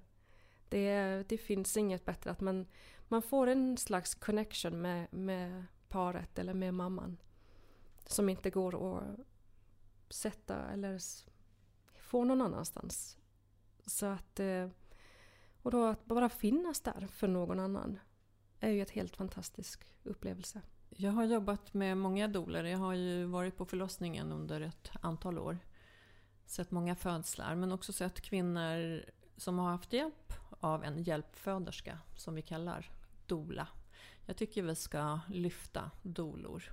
[0.69, 2.31] Det, det finns inget bättre.
[2.31, 2.65] att man,
[3.07, 7.17] man får en slags connection med, med paret eller med mamman.
[8.07, 9.19] Som inte går att
[10.09, 10.99] sätta eller
[11.99, 13.17] få någon annanstans.
[13.85, 14.39] Så att...
[14.39, 14.69] Eh,
[15.61, 17.99] och då att bara finnas där för någon annan
[18.59, 20.61] är ju en helt fantastisk upplevelse.
[20.89, 22.63] Jag har jobbat med många doler.
[22.63, 25.57] Jag har ju varit på förlossningen under ett antal år.
[26.45, 29.05] Sett många födslar men också sett kvinnor
[29.37, 32.91] som har haft hjälp av en hjälpföderska som vi kallar
[33.25, 33.67] dola.
[34.25, 36.63] Jag tycker vi ska lyfta dolor.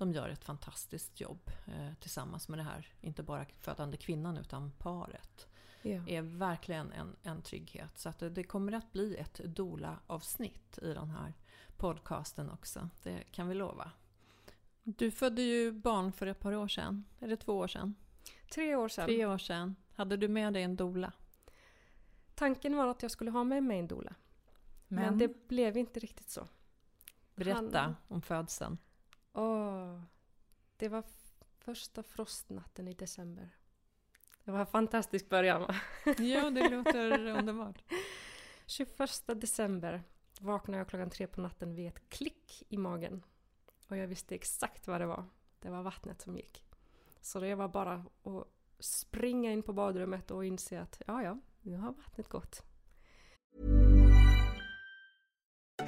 [0.00, 4.72] De gör ett fantastiskt jobb eh, tillsammans med det här, inte bara födande kvinnan utan
[4.78, 5.48] paret.
[5.82, 6.08] Ja.
[6.08, 7.98] är verkligen en, en trygghet.
[7.98, 11.34] Så att det, det kommer att bli ett dola-avsnitt i den här
[11.76, 12.88] podcasten också.
[13.02, 13.90] Det kan vi lova.
[14.82, 17.04] Du födde ju barn för ett par år sedan.
[17.18, 17.94] Är det två år sedan?
[18.52, 19.06] Tre år sedan.
[19.06, 19.76] Tre år sedan.
[19.94, 21.12] Hade du med dig en dola?
[22.34, 24.14] Tanken var att jag skulle ha med mig en dola.
[24.88, 26.48] Men, Men det blev inte riktigt så.
[27.34, 27.96] Berätta Han...
[28.08, 28.78] om födseln.
[29.32, 30.02] Åh,
[30.76, 31.04] det var
[31.58, 33.50] första frostnatten i december.
[34.44, 35.74] Det var en fantastisk början va?
[36.18, 37.82] Ja, det låter underbart.
[38.66, 40.02] 21 december
[40.40, 43.22] vaknade jag klockan tre på natten vid ett klick i magen.
[43.88, 45.24] Och jag visste exakt vad det var.
[45.60, 46.64] Det var vattnet som gick.
[47.20, 48.46] Så det var bara att
[48.78, 52.69] springa in på badrummet och inse att ja, ja, nu har vattnet gått.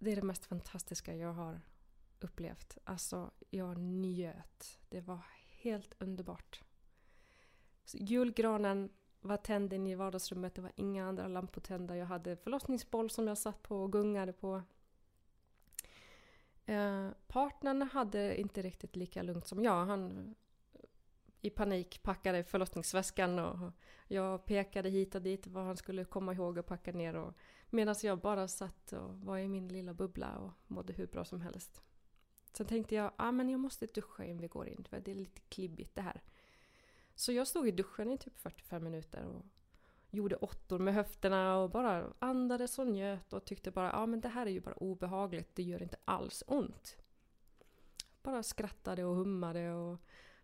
[0.00, 1.60] det är det mest fantastiska jag har
[2.20, 2.78] upplevt.
[2.84, 4.78] Alltså, jag njöt.
[4.88, 5.20] Det var
[5.62, 6.62] helt underbart.
[7.84, 10.54] Så julgranen var tänd inne i vardagsrummet.
[10.54, 11.96] Det var inga andra lampor tända.
[11.96, 14.62] Jag hade förlossningsboll som jag satt på och gungade på.
[16.66, 19.86] Eh, partnern hade inte riktigt lika lugnt som jag.
[19.86, 20.34] Han
[21.40, 23.72] i panik packade förlossningsväskan och
[24.08, 27.14] jag pekade hit och dit vad han skulle komma ihåg att packa ner.
[27.16, 27.34] Och
[27.70, 31.40] Medan jag bara satt och var i min lilla bubbla och mådde hur bra som
[31.40, 31.82] helst.
[32.52, 35.14] Sen tänkte jag, ah, men jag måste duscha innan vi går in, för det är
[35.14, 36.22] lite klibbigt det här.
[37.14, 39.44] Så jag stod i duschen i typ 45 minuter och
[40.10, 44.20] gjorde åttor med höfterna och bara andades och njöt och tyckte bara, ja ah, men
[44.20, 46.96] det här är ju bara obehagligt, det gör inte alls ont.
[48.22, 49.98] Bara skrattade och hummade och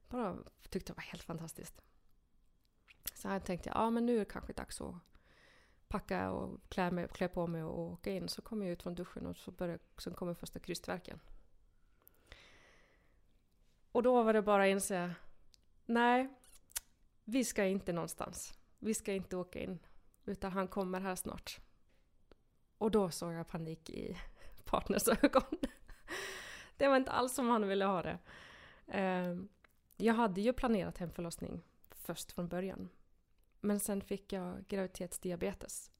[0.09, 0.37] bara
[0.71, 1.83] tyckte det var helt fantastiskt.
[3.15, 4.95] Så jag tänkte, ja ah, men nu är det kanske dags att
[5.89, 8.29] packa och klä, mig, klä på mig och åka in.
[8.29, 11.21] Så kom jag ut från duschen och så börjar, sen kommer första krystverken.
[13.93, 15.15] Och då var det bara att inse,
[15.87, 16.29] nej,
[17.25, 18.55] vi ska inte någonstans.
[18.79, 19.79] Vi ska inte åka in,
[20.25, 21.61] utan han kommer här snart.
[22.79, 24.17] Och då såg jag panik i
[24.65, 25.59] partners ögon.
[26.77, 28.19] det var inte alls som han ville ha det.
[28.87, 29.49] Ehm,
[29.97, 32.89] jag hade ju planerat hemförlossning först från början.
[33.67, 35.91] Men sen fick jag graviditetsdiabetes.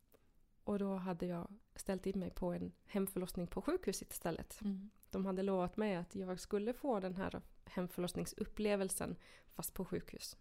[0.65, 4.61] Och då hade jag ställt in mig på en hemförlossning på sjukhuset istället.
[4.61, 4.91] Mm.
[5.11, 9.17] De hade lovat mig att jag skulle få den här hemförlossningsupplevelsen
[9.55, 10.37] fast på sjukhus.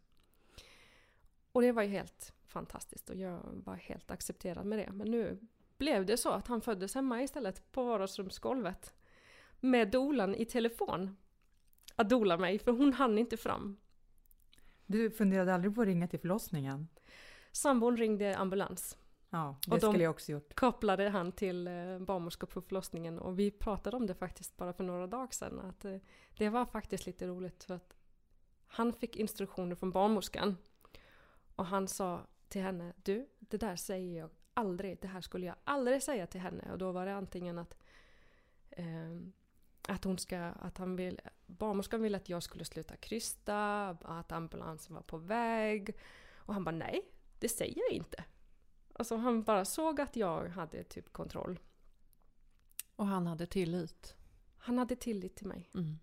[1.52, 4.92] Och det var ju helt fantastiskt och jag var helt accepterad med det.
[4.92, 5.40] Men nu
[5.78, 8.94] blev det så att han föddes hemma istället på vardagsrumsgolvet.
[9.60, 11.18] Med dolan i telefon.
[11.96, 13.78] Att dola mig, för hon hann inte fram.
[14.86, 16.88] Du funderade aldrig på att ringa till förlossningen?
[17.52, 18.98] Sambon ringde ambulans.
[19.30, 20.56] Ja, det Och de- skulle jag också gjort.
[20.56, 24.84] kopplade han till eh, barnmorska på förlossningen och vi pratade om det faktiskt bara för
[24.84, 25.60] några dagar sedan.
[25.60, 25.98] Att, eh,
[26.38, 27.94] det var faktiskt lite roligt för att
[28.68, 30.58] han fick instruktioner från barnmorskan
[31.56, 34.98] och han sa till henne Du, det där säger jag aldrig.
[35.02, 36.72] Det här skulle jag aldrig säga till henne.
[36.72, 37.78] Och då var det antingen att
[38.70, 38.86] eh,
[39.88, 44.96] att hon ska, att han vill, barnmorskan ville att jag skulle sluta krysta, att ambulansen
[44.96, 45.96] var på väg.
[46.36, 47.02] Och han bara nej,
[47.40, 48.24] det säger jag inte.
[48.94, 51.60] Alltså han bara såg att jag hade typ kontroll.
[52.96, 54.16] Och han hade tillit.
[54.58, 55.70] Han hade tillit till mig.
[55.74, 56.00] Mm.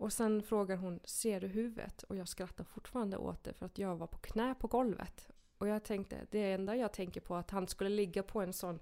[0.00, 2.02] Och sen frågar hon, ser du huvudet?
[2.02, 5.30] Och jag skrattar fortfarande åt det för att jag var på knä på golvet.
[5.58, 8.52] Och jag tänkte, det enda jag tänker på är att han skulle ligga på en
[8.52, 8.80] sån,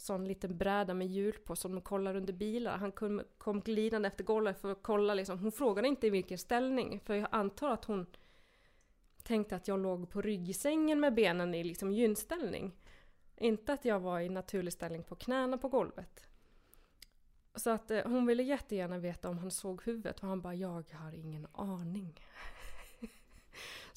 [0.00, 2.78] sån liten bräda med hjul på som de kollar under bilar.
[2.78, 5.38] Han kom, kom glidande efter golvet för att kolla liksom.
[5.38, 7.00] Hon frågade inte i vilken ställning.
[7.00, 8.06] För jag antar att hon
[9.22, 12.72] tänkte att jag låg på rygg i sängen med benen i liksom gynställning.
[13.36, 16.26] Inte att jag var i naturlig ställning på knäna på golvet.
[17.54, 20.84] Så att eh, hon ville jättegärna veta om han såg huvudet och han bara jag
[20.92, 22.20] har ingen aning.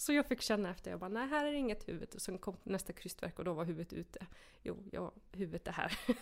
[0.04, 2.58] Så jag fick känna efter, jag bara nej här är inget huvud och sen kom
[2.64, 4.26] nästa krystverk och då var huvudet ute.
[4.64, 6.00] Jo, ja, huvudet är här.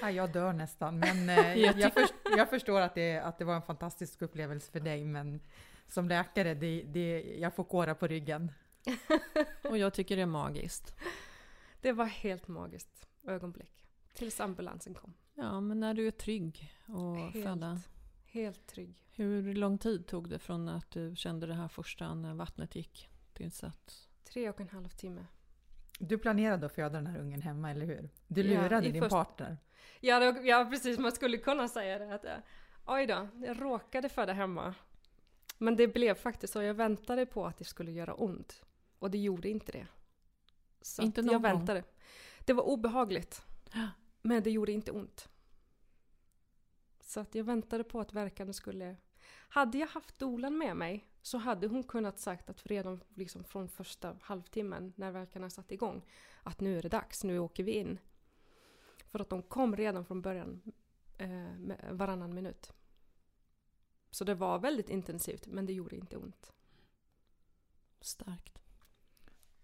[0.00, 3.44] Ja, jag dör nästan, men eh, jag, jag, först, jag förstår att det, att det
[3.44, 5.40] var en fantastisk upplevelse för dig, men
[5.86, 8.52] som läkare, det, det, jag får kåra på ryggen.
[9.62, 10.94] Och jag tycker det är magiskt.
[11.80, 13.86] Det var helt magiskt ögonblick.
[14.12, 15.14] Tills ambulansen kom.
[15.34, 17.44] Ja, men när du är trygg och Helt.
[17.44, 17.80] föda.
[18.32, 19.06] Helt trygg.
[19.12, 23.08] Hur lång tid tog det från att du kände det här första när vattnet gick
[23.32, 24.08] tills att...
[24.24, 25.26] Tre och en halv timme.
[25.98, 28.10] Du planerade att föda den här ungen hemma, eller hur?
[28.26, 29.58] Du Ja, lurade i din först- partner.
[30.00, 32.14] Ja, det, ja precis, man skulle kunna säga det.
[32.14, 32.32] Att, eh,
[32.86, 34.74] oj då, jag råkade föda hemma.
[35.58, 36.62] Men det blev faktiskt så.
[36.62, 38.62] Jag väntade på att det skulle göra ont.
[38.98, 39.86] Och det gjorde inte det.
[40.82, 41.52] Så Inte någon jag gång?
[41.58, 41.84] väntade.
[42.38, 43.42] Det var obehagligt.
[43.72, 43.88] Ja.
[44.22, 45.28] Men det gjorde inte ont.
[47.10, 48.96] Så att jag väntade på att verkan skulle...
[49.48, 53.68] Hade jag haft dolan med mig så hade hon kunnat sagt att redan liksom från
[53.68, 56.02] första halvtimmen när verkarna satt igång
[56.42, 57.98] att nu är det dags, nu åker vi in.
[59.06, 60.72] För att de kom redan från början
[61.18, 62.72] eh, varannan minut.
[64.10, 66.52] Så det var väldigt intensivt men det gjorde inte ont.
[68.00, 68.58] Starkt.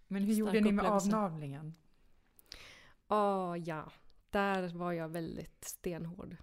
[0.07, 1.75] Men hur Stark gjorde ni med avnavlingen?
[3.09, 3.93] Åh ja,
[4.31, 6.37] där var jag väldigt stenhård.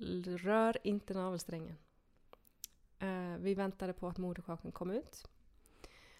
[0.00, 1.76] Rör inte navelsträngen.
[2.98, 5.28] Eh, vi väntade på att moderkakan kom ut.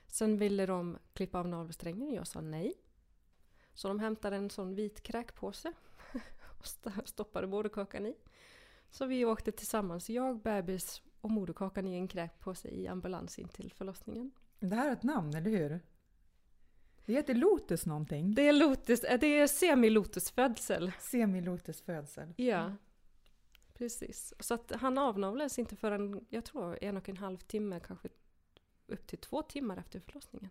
[0.07, 2.75] Sen ville de klippa av navelsträngen jag sa nej.
[3.75, 5.73] Så de hämtade en sån vit kräkpåse
[6.59, 8.15] och st- stoppade moderkakan i.
[8.91, 13.73] Så vi åkte tillsammans, jag, bebis och moderkakan i en kräkpåse i ambulans in till
[13.73, 14.31] förlossningen.
[14.61, 15.81] Det här är ett namn, eller hur?
[17.07, 18.35] Det heter Lotus någonting.
[18.35, 20.93] Det är Lotus, eh, det är semi-Lotus födsel.
[21.01, 22.35] Semi-Lotus födsel.
[23.79, 24.35] Precis.
[24.41, 28.09] Så att han avnavlades inte förrän, jag tror, en och en halv timme, kanske
[28.87, 30.51] upp till två timmar efter förlossningen.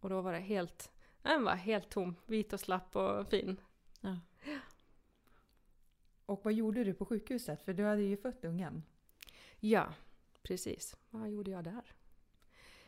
[0.00, 0.90] Och då var det helt,
[1.22, 3.60] den var helt tom, vit och slapp och fin.
[4.00, 4.18] Ja.
[6.26, 7.62] Och vad gjorde du på sjukhuset?
[7.64, 8.82] För du hade ju fött ungen.
[9.60, 9.94] Ja,
[10.42, 10.96] precis.
[11.10, 11.92] Vad gjorde jag där?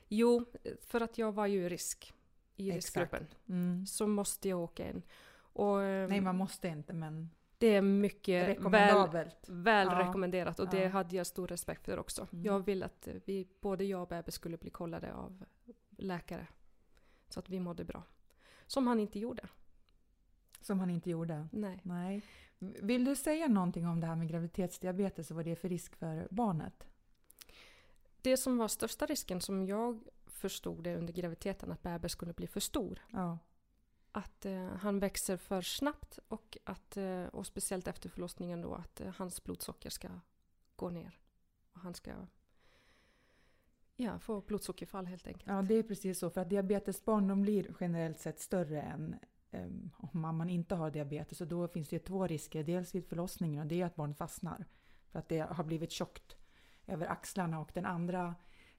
[0.09, 0.45] Jo,
[0.81, 2.13] för att jag var ju i risk,
[2.57, 3.87] i riskgruppen, Mm.
[3.87, 5.03] så måste jag åka in.
[5.37, 9.31] Och Nej, man måste inte, men det är mycket väl.
[9.47, 9.99] Väl Ja.
[10.09, 10.89] rekommenderat och det Ja.
[10.89, 12.29] hade jag stor respekt för också.
[12.33, 12.45] Mm.
[12.45, 15.45] Jag ville att vi, både jag och bebis skulle bli kollade av
[15.97, 16.47] läkare.
[17.29, 18.03] Så att vi mådde bra.
[18.67, 19.49] Som han inte gjorde.
[20.61, 21.49] Som han inte gjorde.
[21.53, 21.81] Nej.
[21.83, 22.23] Nej.
[22.59, 25.97] Vill du säga någonting om det här med graviditetsdiabetes och vad det är för risk
[25.97, 26.87] för barnet?
[28.23, 32.47] Det som var största risken som jag förstod det under graviditeten att bebis skulle bli
[32.47, 32.99] för stor.
[33.13, 33.39] Ja.
[34.17, 39.01] Att eh, han växer för snabbt och, att, eh, och speciellt efter förlossningen då att
[39.01, 40.09] eh, hans blodsocker ska
[40.77, 41.19] gå ner.
[41.73, 42.13] Och han ska
[43.97, 45.47] ja, få blodsockerfall helt enkelt.
[45.47, 46.31] ja, det är precis så.
[46.31, 49.17] För att diabetesbarn de blir generellt sett större än
[49.51, 51.41] ehm, om mamman inte har diabetes.
[51.41, 52.65] Och då finns det två risker.
[52.65, 54.67] Dels vid förlossningen och det är att barn fastnar.
[55.09, 56.37] För att det har blivit tjockt
[56.87, 57.61] över axlarna.
[57.61, 58.35] Och den andra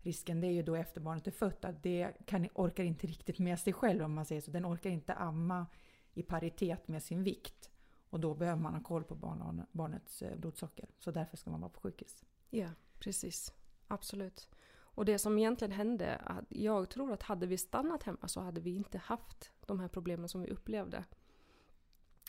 [0.08, 3.40] risken det är ju då efter barnet är fött att det kan, orkar inte riktigt
[3.40, 4.52] med sig själv om man säger så.
[4.52, 5.68] Den orkar inte amma
[6.14, 7.70] i paritet med sin vikt.
[8.10, 10.90] Och då behöver man ha koll på barn, barnets eh, blodsocker.
[11.00, 12.24] Så därför ska man vara på sjukhus.
[12.50, 13.54] Ja, precis.
[13.88, 14.50] Absolut.
[14.98, 18.76] Och det som egentligen hände, jag tror att hade vi stannat hemma så hade vi
[18.76, 21.04] inte haft de här problemen som vi upplevde.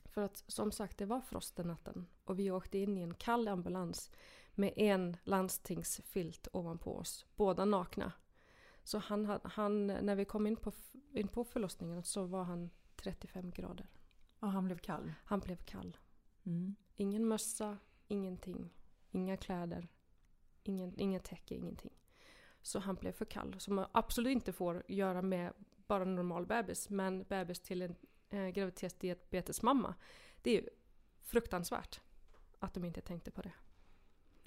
[0.05, 3.15] För att som sagt, det var frost den natten och vi åkte in i en
[3.15, 4.11] kall ambulans
[4.59, 8.13] med en landstingsfilt ovanpå oss, båda nakna.
[8.85, 10.73] Så han, han, när vi kom in på,
[11.13, 13.87] in på förlossningen så var han 35 grader.
[14.39, 15.13] Och han blev kall?
[15.25, 15.97] Han blev kall.
[16.47, 16.75] Mm.
[16.95, 17.79] Ingen mössa,
[18.09, 18.71] ingenting.
[19.11, 19.89] Inga kläder,
[20.63, 21.93] ingen, inget täcke, ingenting.
[22.63, 23.61] Så han blev för kall.
[23.61, 25.53] Som man absolut inte får göra med
[25.87, 26.91] bara en normal bebis.
[26.91, 27.97] Men bebis till en
[28.29, 29.95] eh, graviditetsdiabetesmamma.
[30.43, 30.69] Det är ju
[31.23, 32.01] fruktansvärt
[32.59, 33.53] att de inte tänkte på det.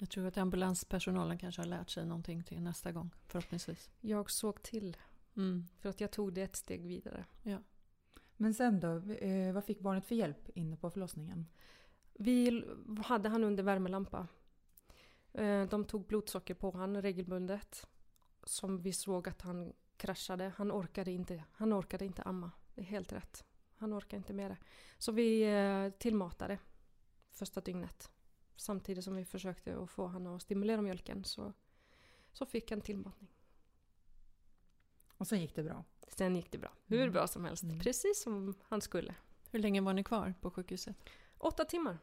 [0.02, 3.90] Jag tror att ambulanspersonalen kanske har lärt sig någonting till nästa gång, förhoppningsvis.
[4.00, 4.96] Jag såg till.
[5.36, 5.66] Mm.
[5.78, 7.24] För att jag tog det ett steg vidare.
[7.42, 7.58] Ja.
[8.36, 11.46] Men sen då, eh, vad fick barnet för hjälp inne på förlossningen?
[12.12, 12.64] Vi
[13.04, 14.26] hade han under värmelampa.
[15.32, 17.86] Eh, de tog blodsocker på honom regelbundet.
[18.44, 20.52] Som vi såg att han kraschade.
[20.56, 22.50] Han orkade inte, han orkade inte amma.
[22.74, 23.44] Det är helt rätt.
[23.76, 24.56] Han orkade inte med det.
[24.98, 26.58] Så vi eh, tillmatade
[27.30, 28.10] första dygnet.
[28.56, 31.52] Samtidigt som vi försökte att få honom att stimulera mjölken så,
[32.32, 33.30] så fick han tillmatning.
[35.16, 35.84] Och sen gick det bra?
[36.08, 36.72] Sen gick det bra.
[36.86, 37.12] Hur mm.
[37.12, 37.62] bra som helst.
[37.62, 37.78] Mm.
[37.78, 39.14] Precis som han skulle.
[39.50, 40.96] Hur länge var ni kvar på sjukhuset?
[41.38, 41.98] Åtta timmar.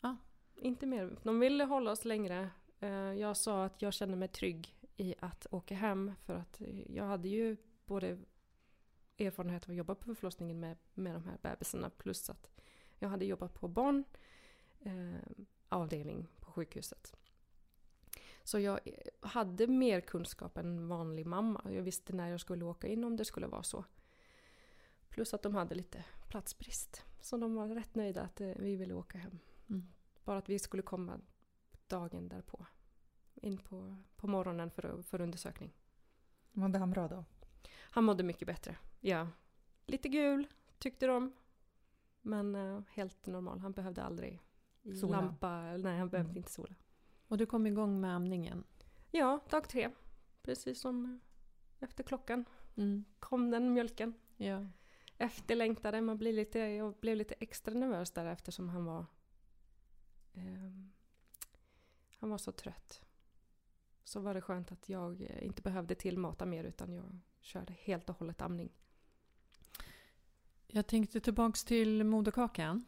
[0.00, 0.16] Ja.
[0.56, 1.18] Inte mer.
[1.22, 2.50] De ville hålla oss längre.
[2.80, 7.04] Eh, jag sa att jag kände mig trygg i att åka hem för att jag
[7.04, 7.56] hade ju
[7.86, 8.18] både
[9.18, 12.50] erfarenhet av att jobba på förlossningen med, med de här bebisarna plus att
[12.98, 17.16] jag hade jobbat på barnavdelning eh, på sjukhuset.
[18.44, 18.80] Så jag
[19.20, 21.62] hade mer kunskap än vanlig mamma.
[21.64, 23.84] Jag visste när jag skulle åka in om det skulle vara så.
[25.08, 27.04] Plus att de hade lite platsbrist.
[27.20, 29.38] Så de var rätt nöjda att eh, vi ville åka hem.
[29.70, 29.86] Mm.
[30.24, 31.20] Bara att vi skulle komma
[31.86, 32.66] dagen därpå.
[33.34, 35.72] In på, på morgonen för, för undersökning.
[36.52, 37.24] Mådde han bra då?
[37.70, 39.28] Han mådde mycket bättre, ja.
[39.86, 40.46] Lite gul
[40.78, 41.32] tyckte de.
[42.22, 43.58] Men uh, helt normal.
[43.58, 44.40] Han behövde aldrig
[45.00, 45.20] sola.
[45.20, 45.76] lampa.
[45.76, 46.36] Nej, han behövde mm.
[46.36, 46.74] inte sola.
[47.28, 48.64] Och du kom igång med amningen?
[49.10, 49.90] Ja, dag tre.
[50.42, 51.20] Precis som
[51.80, 52.44] efter klockan
[52.76, 53.04] mm.
[53.20, 54.14] kom den mjölken.
[54.36, 54.66] Ja.
[55.18, 56.00] Efterlängtade.
[56.00, 59.06] Man blir lite, jag blev lite extra nervös där eftersom han var
[60.32, 60.72] eh,
[62.24, 63.02] han var så trött.
[64.04, 68.18] Så var det skönt att jag inte behövde tillmata mer utan jag körde helt och
[68.18, 68.72] hållet amning.
[70.66, 72.84] Jag tänkte tillbaks till moderkakan.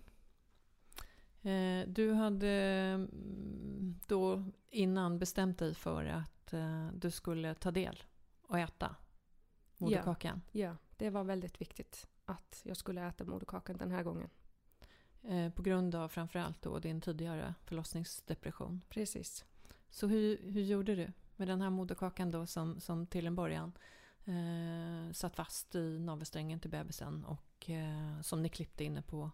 [1.42, 8.02] Eh, du hade mm, då innan bestämt dig för att eh, du skulle ta del
[8.42, 8.96] och äta
[9.76, 10.42] moderkakan.
[10.52, 14.30] Ja, ja, det var väldigt viktigt att jag skulle äta moderkakan den här gången.
[15.22, 18.84] Eh, på grund av framförallt då din tidigare förlossningsdepression.
[18.88, 19.44] Precis.
[19.90, 23.72] Så hur, hur gjorde du med den här moderkakan då som, som till en början
[24.24, 29.30] eh, satt fast i navelsträngen till bebisen och eh, som ni klippte inne på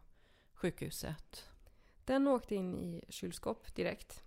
[0.53, 1.52] sjukhuset?
[2.05, 4.25] Den åkte in i kylskåp direkt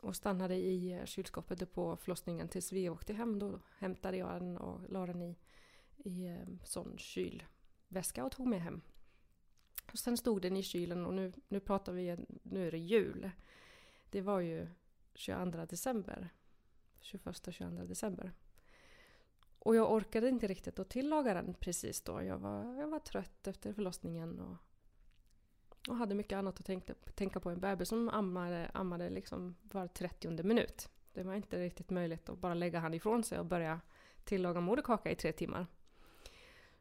[0.00, 3.38] och stannade i eh, kylskåpet på förlossningen tills vi åkte hem.
[3.38, 5.36] Då hämtade jag den och la den i,
[5.96, 8.80] i en sån kylväska och tog med hem.
[9.92, 13.30] Och sen stod den i kylen och nu, nu pratar vi, nu är det jul.
[14.10, 14.68] Det var ju
[15.14, 16.28] 22 december.
[17.02, 18.32] 21-22 december.
[19.58, 22.22] Och jag orkade inte riktigt att tillaga den precis då.
[22.22, 24.56] Jag var, jag var trött efter förlossningen och,
[25.88, 27.50] och hade mycket annat att tänka, tänka på.
[27.50, 30.88] En bebis som ammade, ammade liksom var 30 minut.
[31.12, 33.80] Det var inte riktigt möjligt att bara lägga han ifrån sig och börja
[34.24, 35.66] tillaga moderkaka i tre timmar.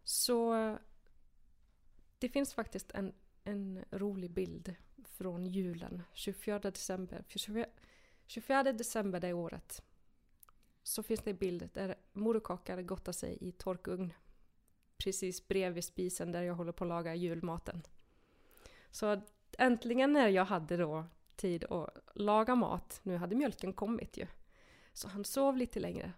[0.04, 0.78] Så
[2.20, 4.76] det finns faktiskt en, en rolig bild
[5.06, 7.24] från julen, 24 december.
[8.28, 9.84] 24, december det året
[10.84, 14.14] så finns det en bild där moderkakor gottar sig i torkugn
[14.98, 17.82] precis bredvid spisen där jag håller på att laga julmaten.
[18.94, 19.22] Så
[19.58, 24.28] äntligen när jag hade då tid att laga mat, nu hade mjölken kommit ju,
[24.94, 26.14] så han sov lite längre,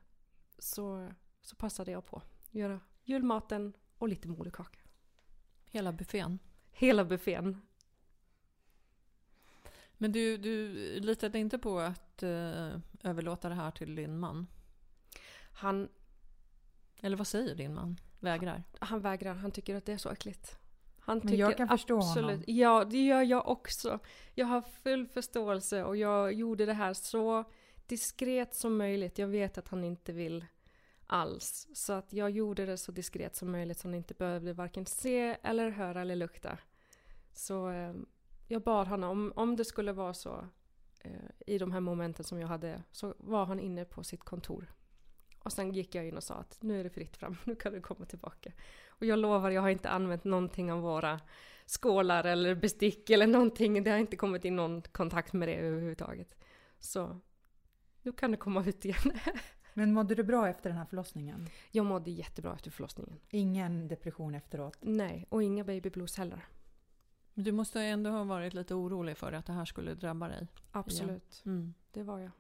[0.60, 1.12] så,
[1.42, 4.80] så passade jag på att göra julmaten och lite moderkaka.
[5.66, 6.40] Hela buffén?
[6.72, 7.62] Hela buffén.
[9.98, 14.48] Men du, du litade inte på att uh, överlåta det här till din man?
[15.52, 15.90] Han...
[17.02, 18.00] Eller vad säger din man?
[18.20, 18.64] Vägrar?
[18.80, 19.34] Han, han vägrar.
[19.34, 20.60] Han tycker att det är så äckligt.
[21.06, 22.44] Han Men jag kan förstå absolut, honom.
[22.48, 24.00] Ja, det gör jag också.
[24.34, 27.44] Jag har full förståelse och jag gjorde det här så
[27.88, 29.18] diskret som möjligt.
[29.18, 30.46] Jag vet att han inte vill
[31.08, 31.68] alls.
[31.74, 35.38] Så att jag gjorde det så diskret som möjligt så han inte behövde varken se
[35.44, 36.58] eller höra eller lukta.
[37.34, 37.94] Så eh,
[38.48, 40.48] jag bad honom, om, om det skulle vara så
[41.02, 41.12] eh,
[41.48, 44.74] i de här momenten som jag hade, så var han inne på sitt kontor.
[45.46, 47.74] Och sen gick jag in och sa att nu är det fritt fram, nu kan
[47.74, 48.52] du komma tillbaka.
[48.90, 51.20] Och jag lovar, jag har inte använt någonting av våra
[51.66, 53.84] skålar eller bestick eller någonting.
[53.84, 56.36] Det har inte kommit in någon kontakt med det överhuvudtaget.
[56.80, 57.20] Så
[58.02, 59.12] nu kan du komma ut igen.
[59.74, 61.48] Men mådde du bra efter den här förlossningen?
[61.72, 63.20] Jag mådde jättebra efter förlossningen.
[63.30, 64.78] Ingen depression efteråt?
[64.82, 66.46] Nej, och inga baby blues heller.
[67.34, 70.48] Men du måste ändå ha varit lite orolig för att det här skulle drabba dig.
[70.72, 71.74] Absolut, Mm.
[71.92, 72.32] det var jag.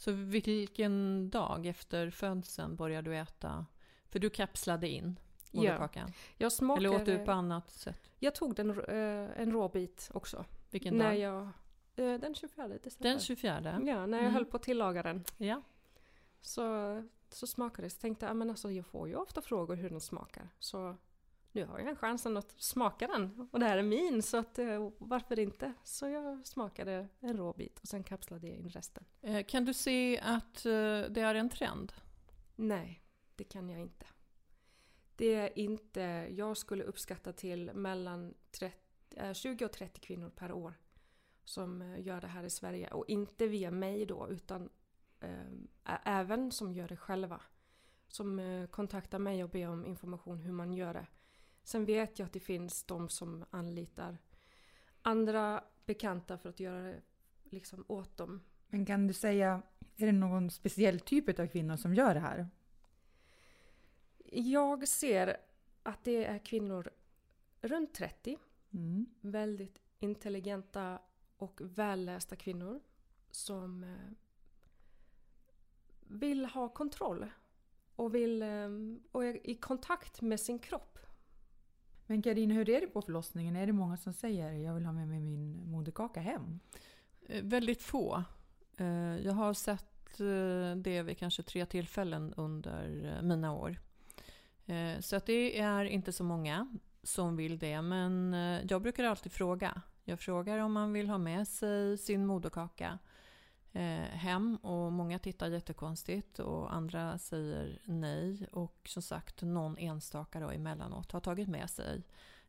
[0.00, 3.66] Så vilken dag efter födseln började du äta?
[4.08, 5.18] För du kapslade in
[5.50, 6.12] moderkakan.
[6.36, 6.86] Jag smakade...
[6.86, 8.10] Eller åt du på annat sätt?
[8.18, 10.44] Jag tog den, eh, en råbit också.
[10.70, 11.18] Vilken när dag?
[11.18, 11.42] jag,
[11.96, 13.10] eh, den 24 december.
[13.10, 13.60] Den 24?
[13.62, 14.32] Ja, när jag Mm.
[14.34, 15.24] höll på att tillaga den.
[15.36, 15.62] Ja.
[16.40, 16.62] Så,
[17.28, 17.90] så smakade det.
[17.90, 20.48] Så tänkte jag, men alltså jag får ju ofta frågor hur den smakar.
[20.58, 20.96] Så
[21.52, 23.48] nu har jag en chansen att smaka den.
[23.52, 25.72] Och det här är min, så att, eh, varför inte?
[25.84, 29.04] Så jag smakade en rå bit och sen kapslade jag in resten.
[29.22, 30.72] Eh, Kan du se att eh,
[31.10, 31.92] det är en trend?
[32.56, 33.02] Nej,
[33.36, 34.06] det kan jag inte.
[35.16, 38.76] Det är inte, jag skulle uppskatta till mellan 30,
[39.16, 40.74] eh, 20 och 30 kvinnor per år
[41.44, 42.90] som gör det här i Sverige.
[42.90, 44.68] Och inte via mig då, utan
[45.20, 45.30] eh,
[45.84, 47.40] ä- även som gör det själva.
[48.08, 51.06] Som kontaktar mig och ber om information hur man gör det.
[51.62, 54.18] Sen vet jag att det finns de som anlitar
[55.02, 57.00] andra bekanta för att göra det
[57.44, 58.40] liksom åt dem.
[58.68, 59.62] Men kan du säga,
[59.96, 62.48] är det någon speciell typ av kvinnor som gör det här?
[64.32, 65.36] Jag ser
[65.82, 66.90] att det är kvinnor
[67.60, 68.38] runt 30,
[68.72, 69.06] Mm.
[69.20, 70.98] väldigt intelligenta
[71.36, 72.80] och vällästa kvinnor
[73.30, 74.12] som eh,
[76.00, 77.30] vill ha kontroll
[77.96, 78.68] och, vill, eh,
[79.12, 80.98] och är i kontakt med sin kropp.
[82.10, 83.56] Men Karin, hur är det på förlossningen?
[83.56, 86.60] Är det många som säger jag vill ha med mig min moderkaka hem?
[87.26, 88.24] Eh, väldigt få.
[88.76, 93.76] Eh, jag har sett eh, det vid kanske tre tillfällen under mina år.
[95.00, 97.82] Så att det är inte så många som vill det.
[97.82, 98.32] Men
[98.68, 99.82] jag brukar alltid fråga.
[100.04, 102.98] Jag frågar om man vill ha med sig sin moderkaka
[104.10, 108.46] hem och många tittar jättekonstigt och andra säger nej.
[108.52, 112.02] Och som sagt någon enstaka då emellanåt har tagit med sig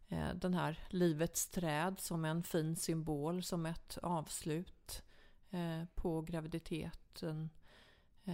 [0.07, 5.03] eh, den här livets träd som en fin symbol, som ett avslut
[5.49, 7.49] eh, på graviditeten.
[8.23, 8.33] Eh,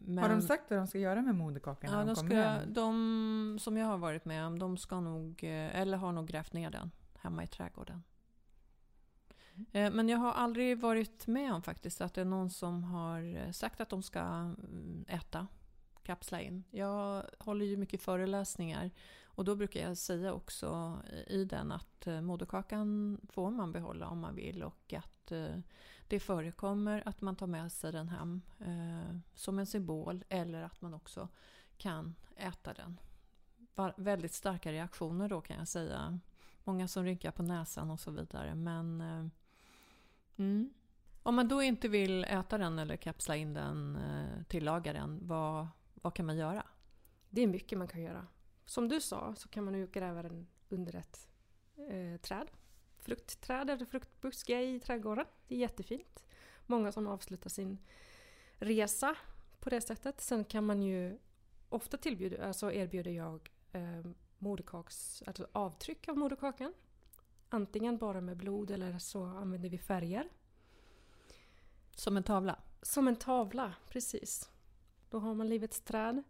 [0.00, 2.72] Men, Har de sagt vad de ska göra med moderkakan Ja, de de, ska, hem?
[2.72, 6.52] de som jag har varit med om, de ska nog, eh, eller har nog grävt
[6.52, 8.02] ner den hemma i trädgården.
[9.72, 13.36] Eh, men jag har aldrig varit med om faktiskt att det är någon som har
[13.36, 15.46] eh, sagt att de ska mm, äta,
[16.02, 16.64] kapsla in.
[16.70, 18.90] Jag håller ju mycket föreläsningar
[19.24, 24.18] och då brukar jag säga också i den att eh, moderkakan får man behålla om
[24.18, 25.32] man vill och att
[26.08, 28.42] det förekommer att man tar med sig den hem
[29.34, 31.28] som en symbol eller att man också
[31.76, 33.00] kan äta den.
[33.96, 36.18] Väldigt starka reaktioner då kan jag säga.
[36.64, 38.54] Många som rynkar på näsan och så vidare.
[38.54, 39.26] Men eh,
[40.40, 40.70] mm.
[41.22, 45.66] om man då inte vill äta den eller kapsla in den, eh, tillaga den, vad,
[45.94, 46.66] vad kan man göra?
[47.30, 48.26] Det är mycket man kan göra.
[48.64, 51.28] Som du sa så kan man ju gräva den under ett
[51.76, 52.50] eh, träd.
[52.98, 55.26] Fruktträd eller fruktbuske i trädgården.
[55.48, 56.24] Det är jättefint.
[56.66, 57.78] Många som avslutar sin
[58.58, 59.16] resa
[59.60, 60.20] på det sättet.
[60.20, 61.18] Sen kan man ju
[61.68, 66.74] ofta tillbjuda, alltså erbjuder jag eh, moderkaks, alltså avtryck av moderkakan.
[67.52, 70.28] Antingen bara med blod eller så använder vi färger.
[71.96, 72.58] Som en tavla?
[72.82, 74.50] Som en tavla, precis.
[75.10, 76.22] Då har man livets träd.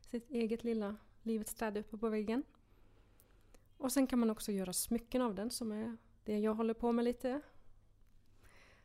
[0.00, 2.42] Sitt eget lilla livets träd uppe på väggen.
[3.76, 6.92] Och sen kan man också göra smycken av den som är det jag håller på
[6.92, 7.40] med lite.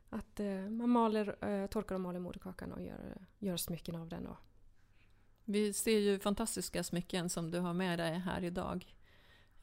[0.09, 4.23] Att eh, man maler, eh, torkar och maler moderkakan och gör, gör smycken av den.
[4.23, 4.38] Då.
[5.43, 8.95] Vi ser ju fantastiska smycken som du har med dig här idag.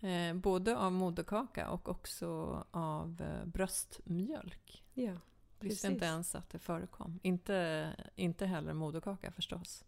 [0.03, 2.27] Eh, både av moderkaka och också
[2.71, 4.85] av eh, bröstmjölk.
[4.95, 5.17] Ja,
[5.61, 7.21] Visste inte ens att det förekom.
[7.23, 9.85] Inte, inte heller moderkaka förstås.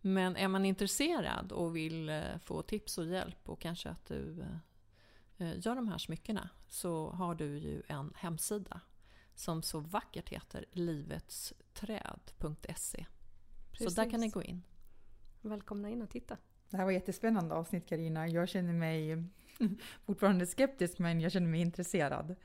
[0.00, 4.40] Men är man intresserad och vill eh, få tips och hjälp och kanske att du
[4.40, 4.56] eh,
[5.38, 8.80] eh, gör de här smyckena så har du ju en hemsida
[9.34, 13.06] som så vackert heter livetsträd.se.
[13.78, 14.62] Så där kan ni gå in.
[15.40, 16.36] Välkomna in och titta.
[16.74, 18.28] Det här var jättespännande avsnitt Karina.
[18.28, 19.24] Jag känner mig
[20.06, 22.36] fortfarande skeptisk men jag känner mig intresserad.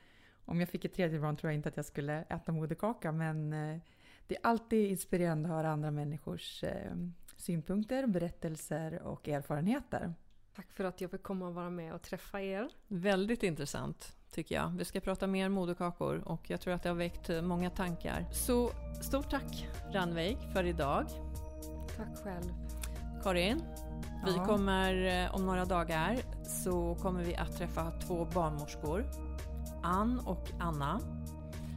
[0.44, 3.52] Om jag fick ett tredje barn tror jag inte att jag skulle äta moderkaka men
[3.52, 3.78] eh,
[4.26, 6.92] det är alltid inspirerande att höra andra människors eh,
[7.36, 10.14] synpunkter, berättelser och erfarenheter.
[10.54, 12.68] Tack för att jag fick komma och vara med och träffa er.
[12.88, 14.68] Väldigt intressant tycker jag.
[14.78, 18.26] Vi ska prata mer moderkakor och jag tror att det har väckt många tankar.
[18.32, 18.70] Så
[19.02, 21.06] stort tack Ranveig för idag.
[21.96, 22.52] Tack själv.
[23.22, 23.62] Karin,
[24.26, 29.04] vi kommer eh, om några dagar så kommer vi att träffa två barnmorskor.
[29.82, 31.00] Ann och Anna.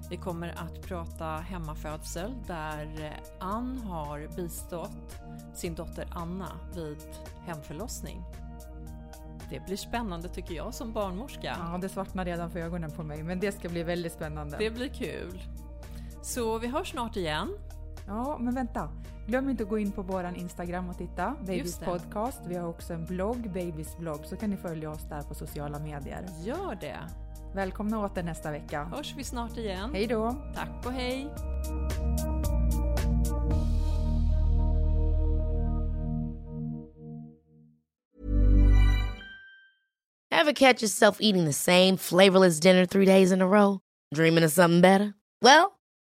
[0.09, 5.21] Vi kommer att prata hemmafödsel där eh, Ann har bistått
[5.53, 6.97] sin dotter Anna vid
[7.45, 8.23] hemförlossning.
[9.49, 11.57] Det blir spännande tycker jag som barnmorska.
[11.59, 14.57] Ja, det svartnar redan för ögonen på mig men det ska bli väldigt spännande.
[14.57, 15.43] Det blir kul.
[16.21, 17.49] Så vi hörs snart igen.
[18.07, 18.89] Ja, men vänta.
[19.27, 21.35] Glöm inte att gå in på våran Instagram och titta.
[21.45, 22.41] Babys podcast.
[22.47, 25.79] Vi har också en blogg, Babys blogg, så kan ni följa oss där på sociala
[25.79, 26.25] medier.
[26.43, 26.99] Gör det.
[27.55, 28.83] Välkomna åter nästa vecka.
[28.83, 29.89] Hörs vi snart igen.
[29.93, 30.35] Hej då!
[30.55, 31.29] Tack och hej.
[40.31, 43.79] Ever catch yourself eating the same flavorless dinner three days in a row?
[44.13, 45.13] Dreaming of something better?
[45.41, 45.72] Well,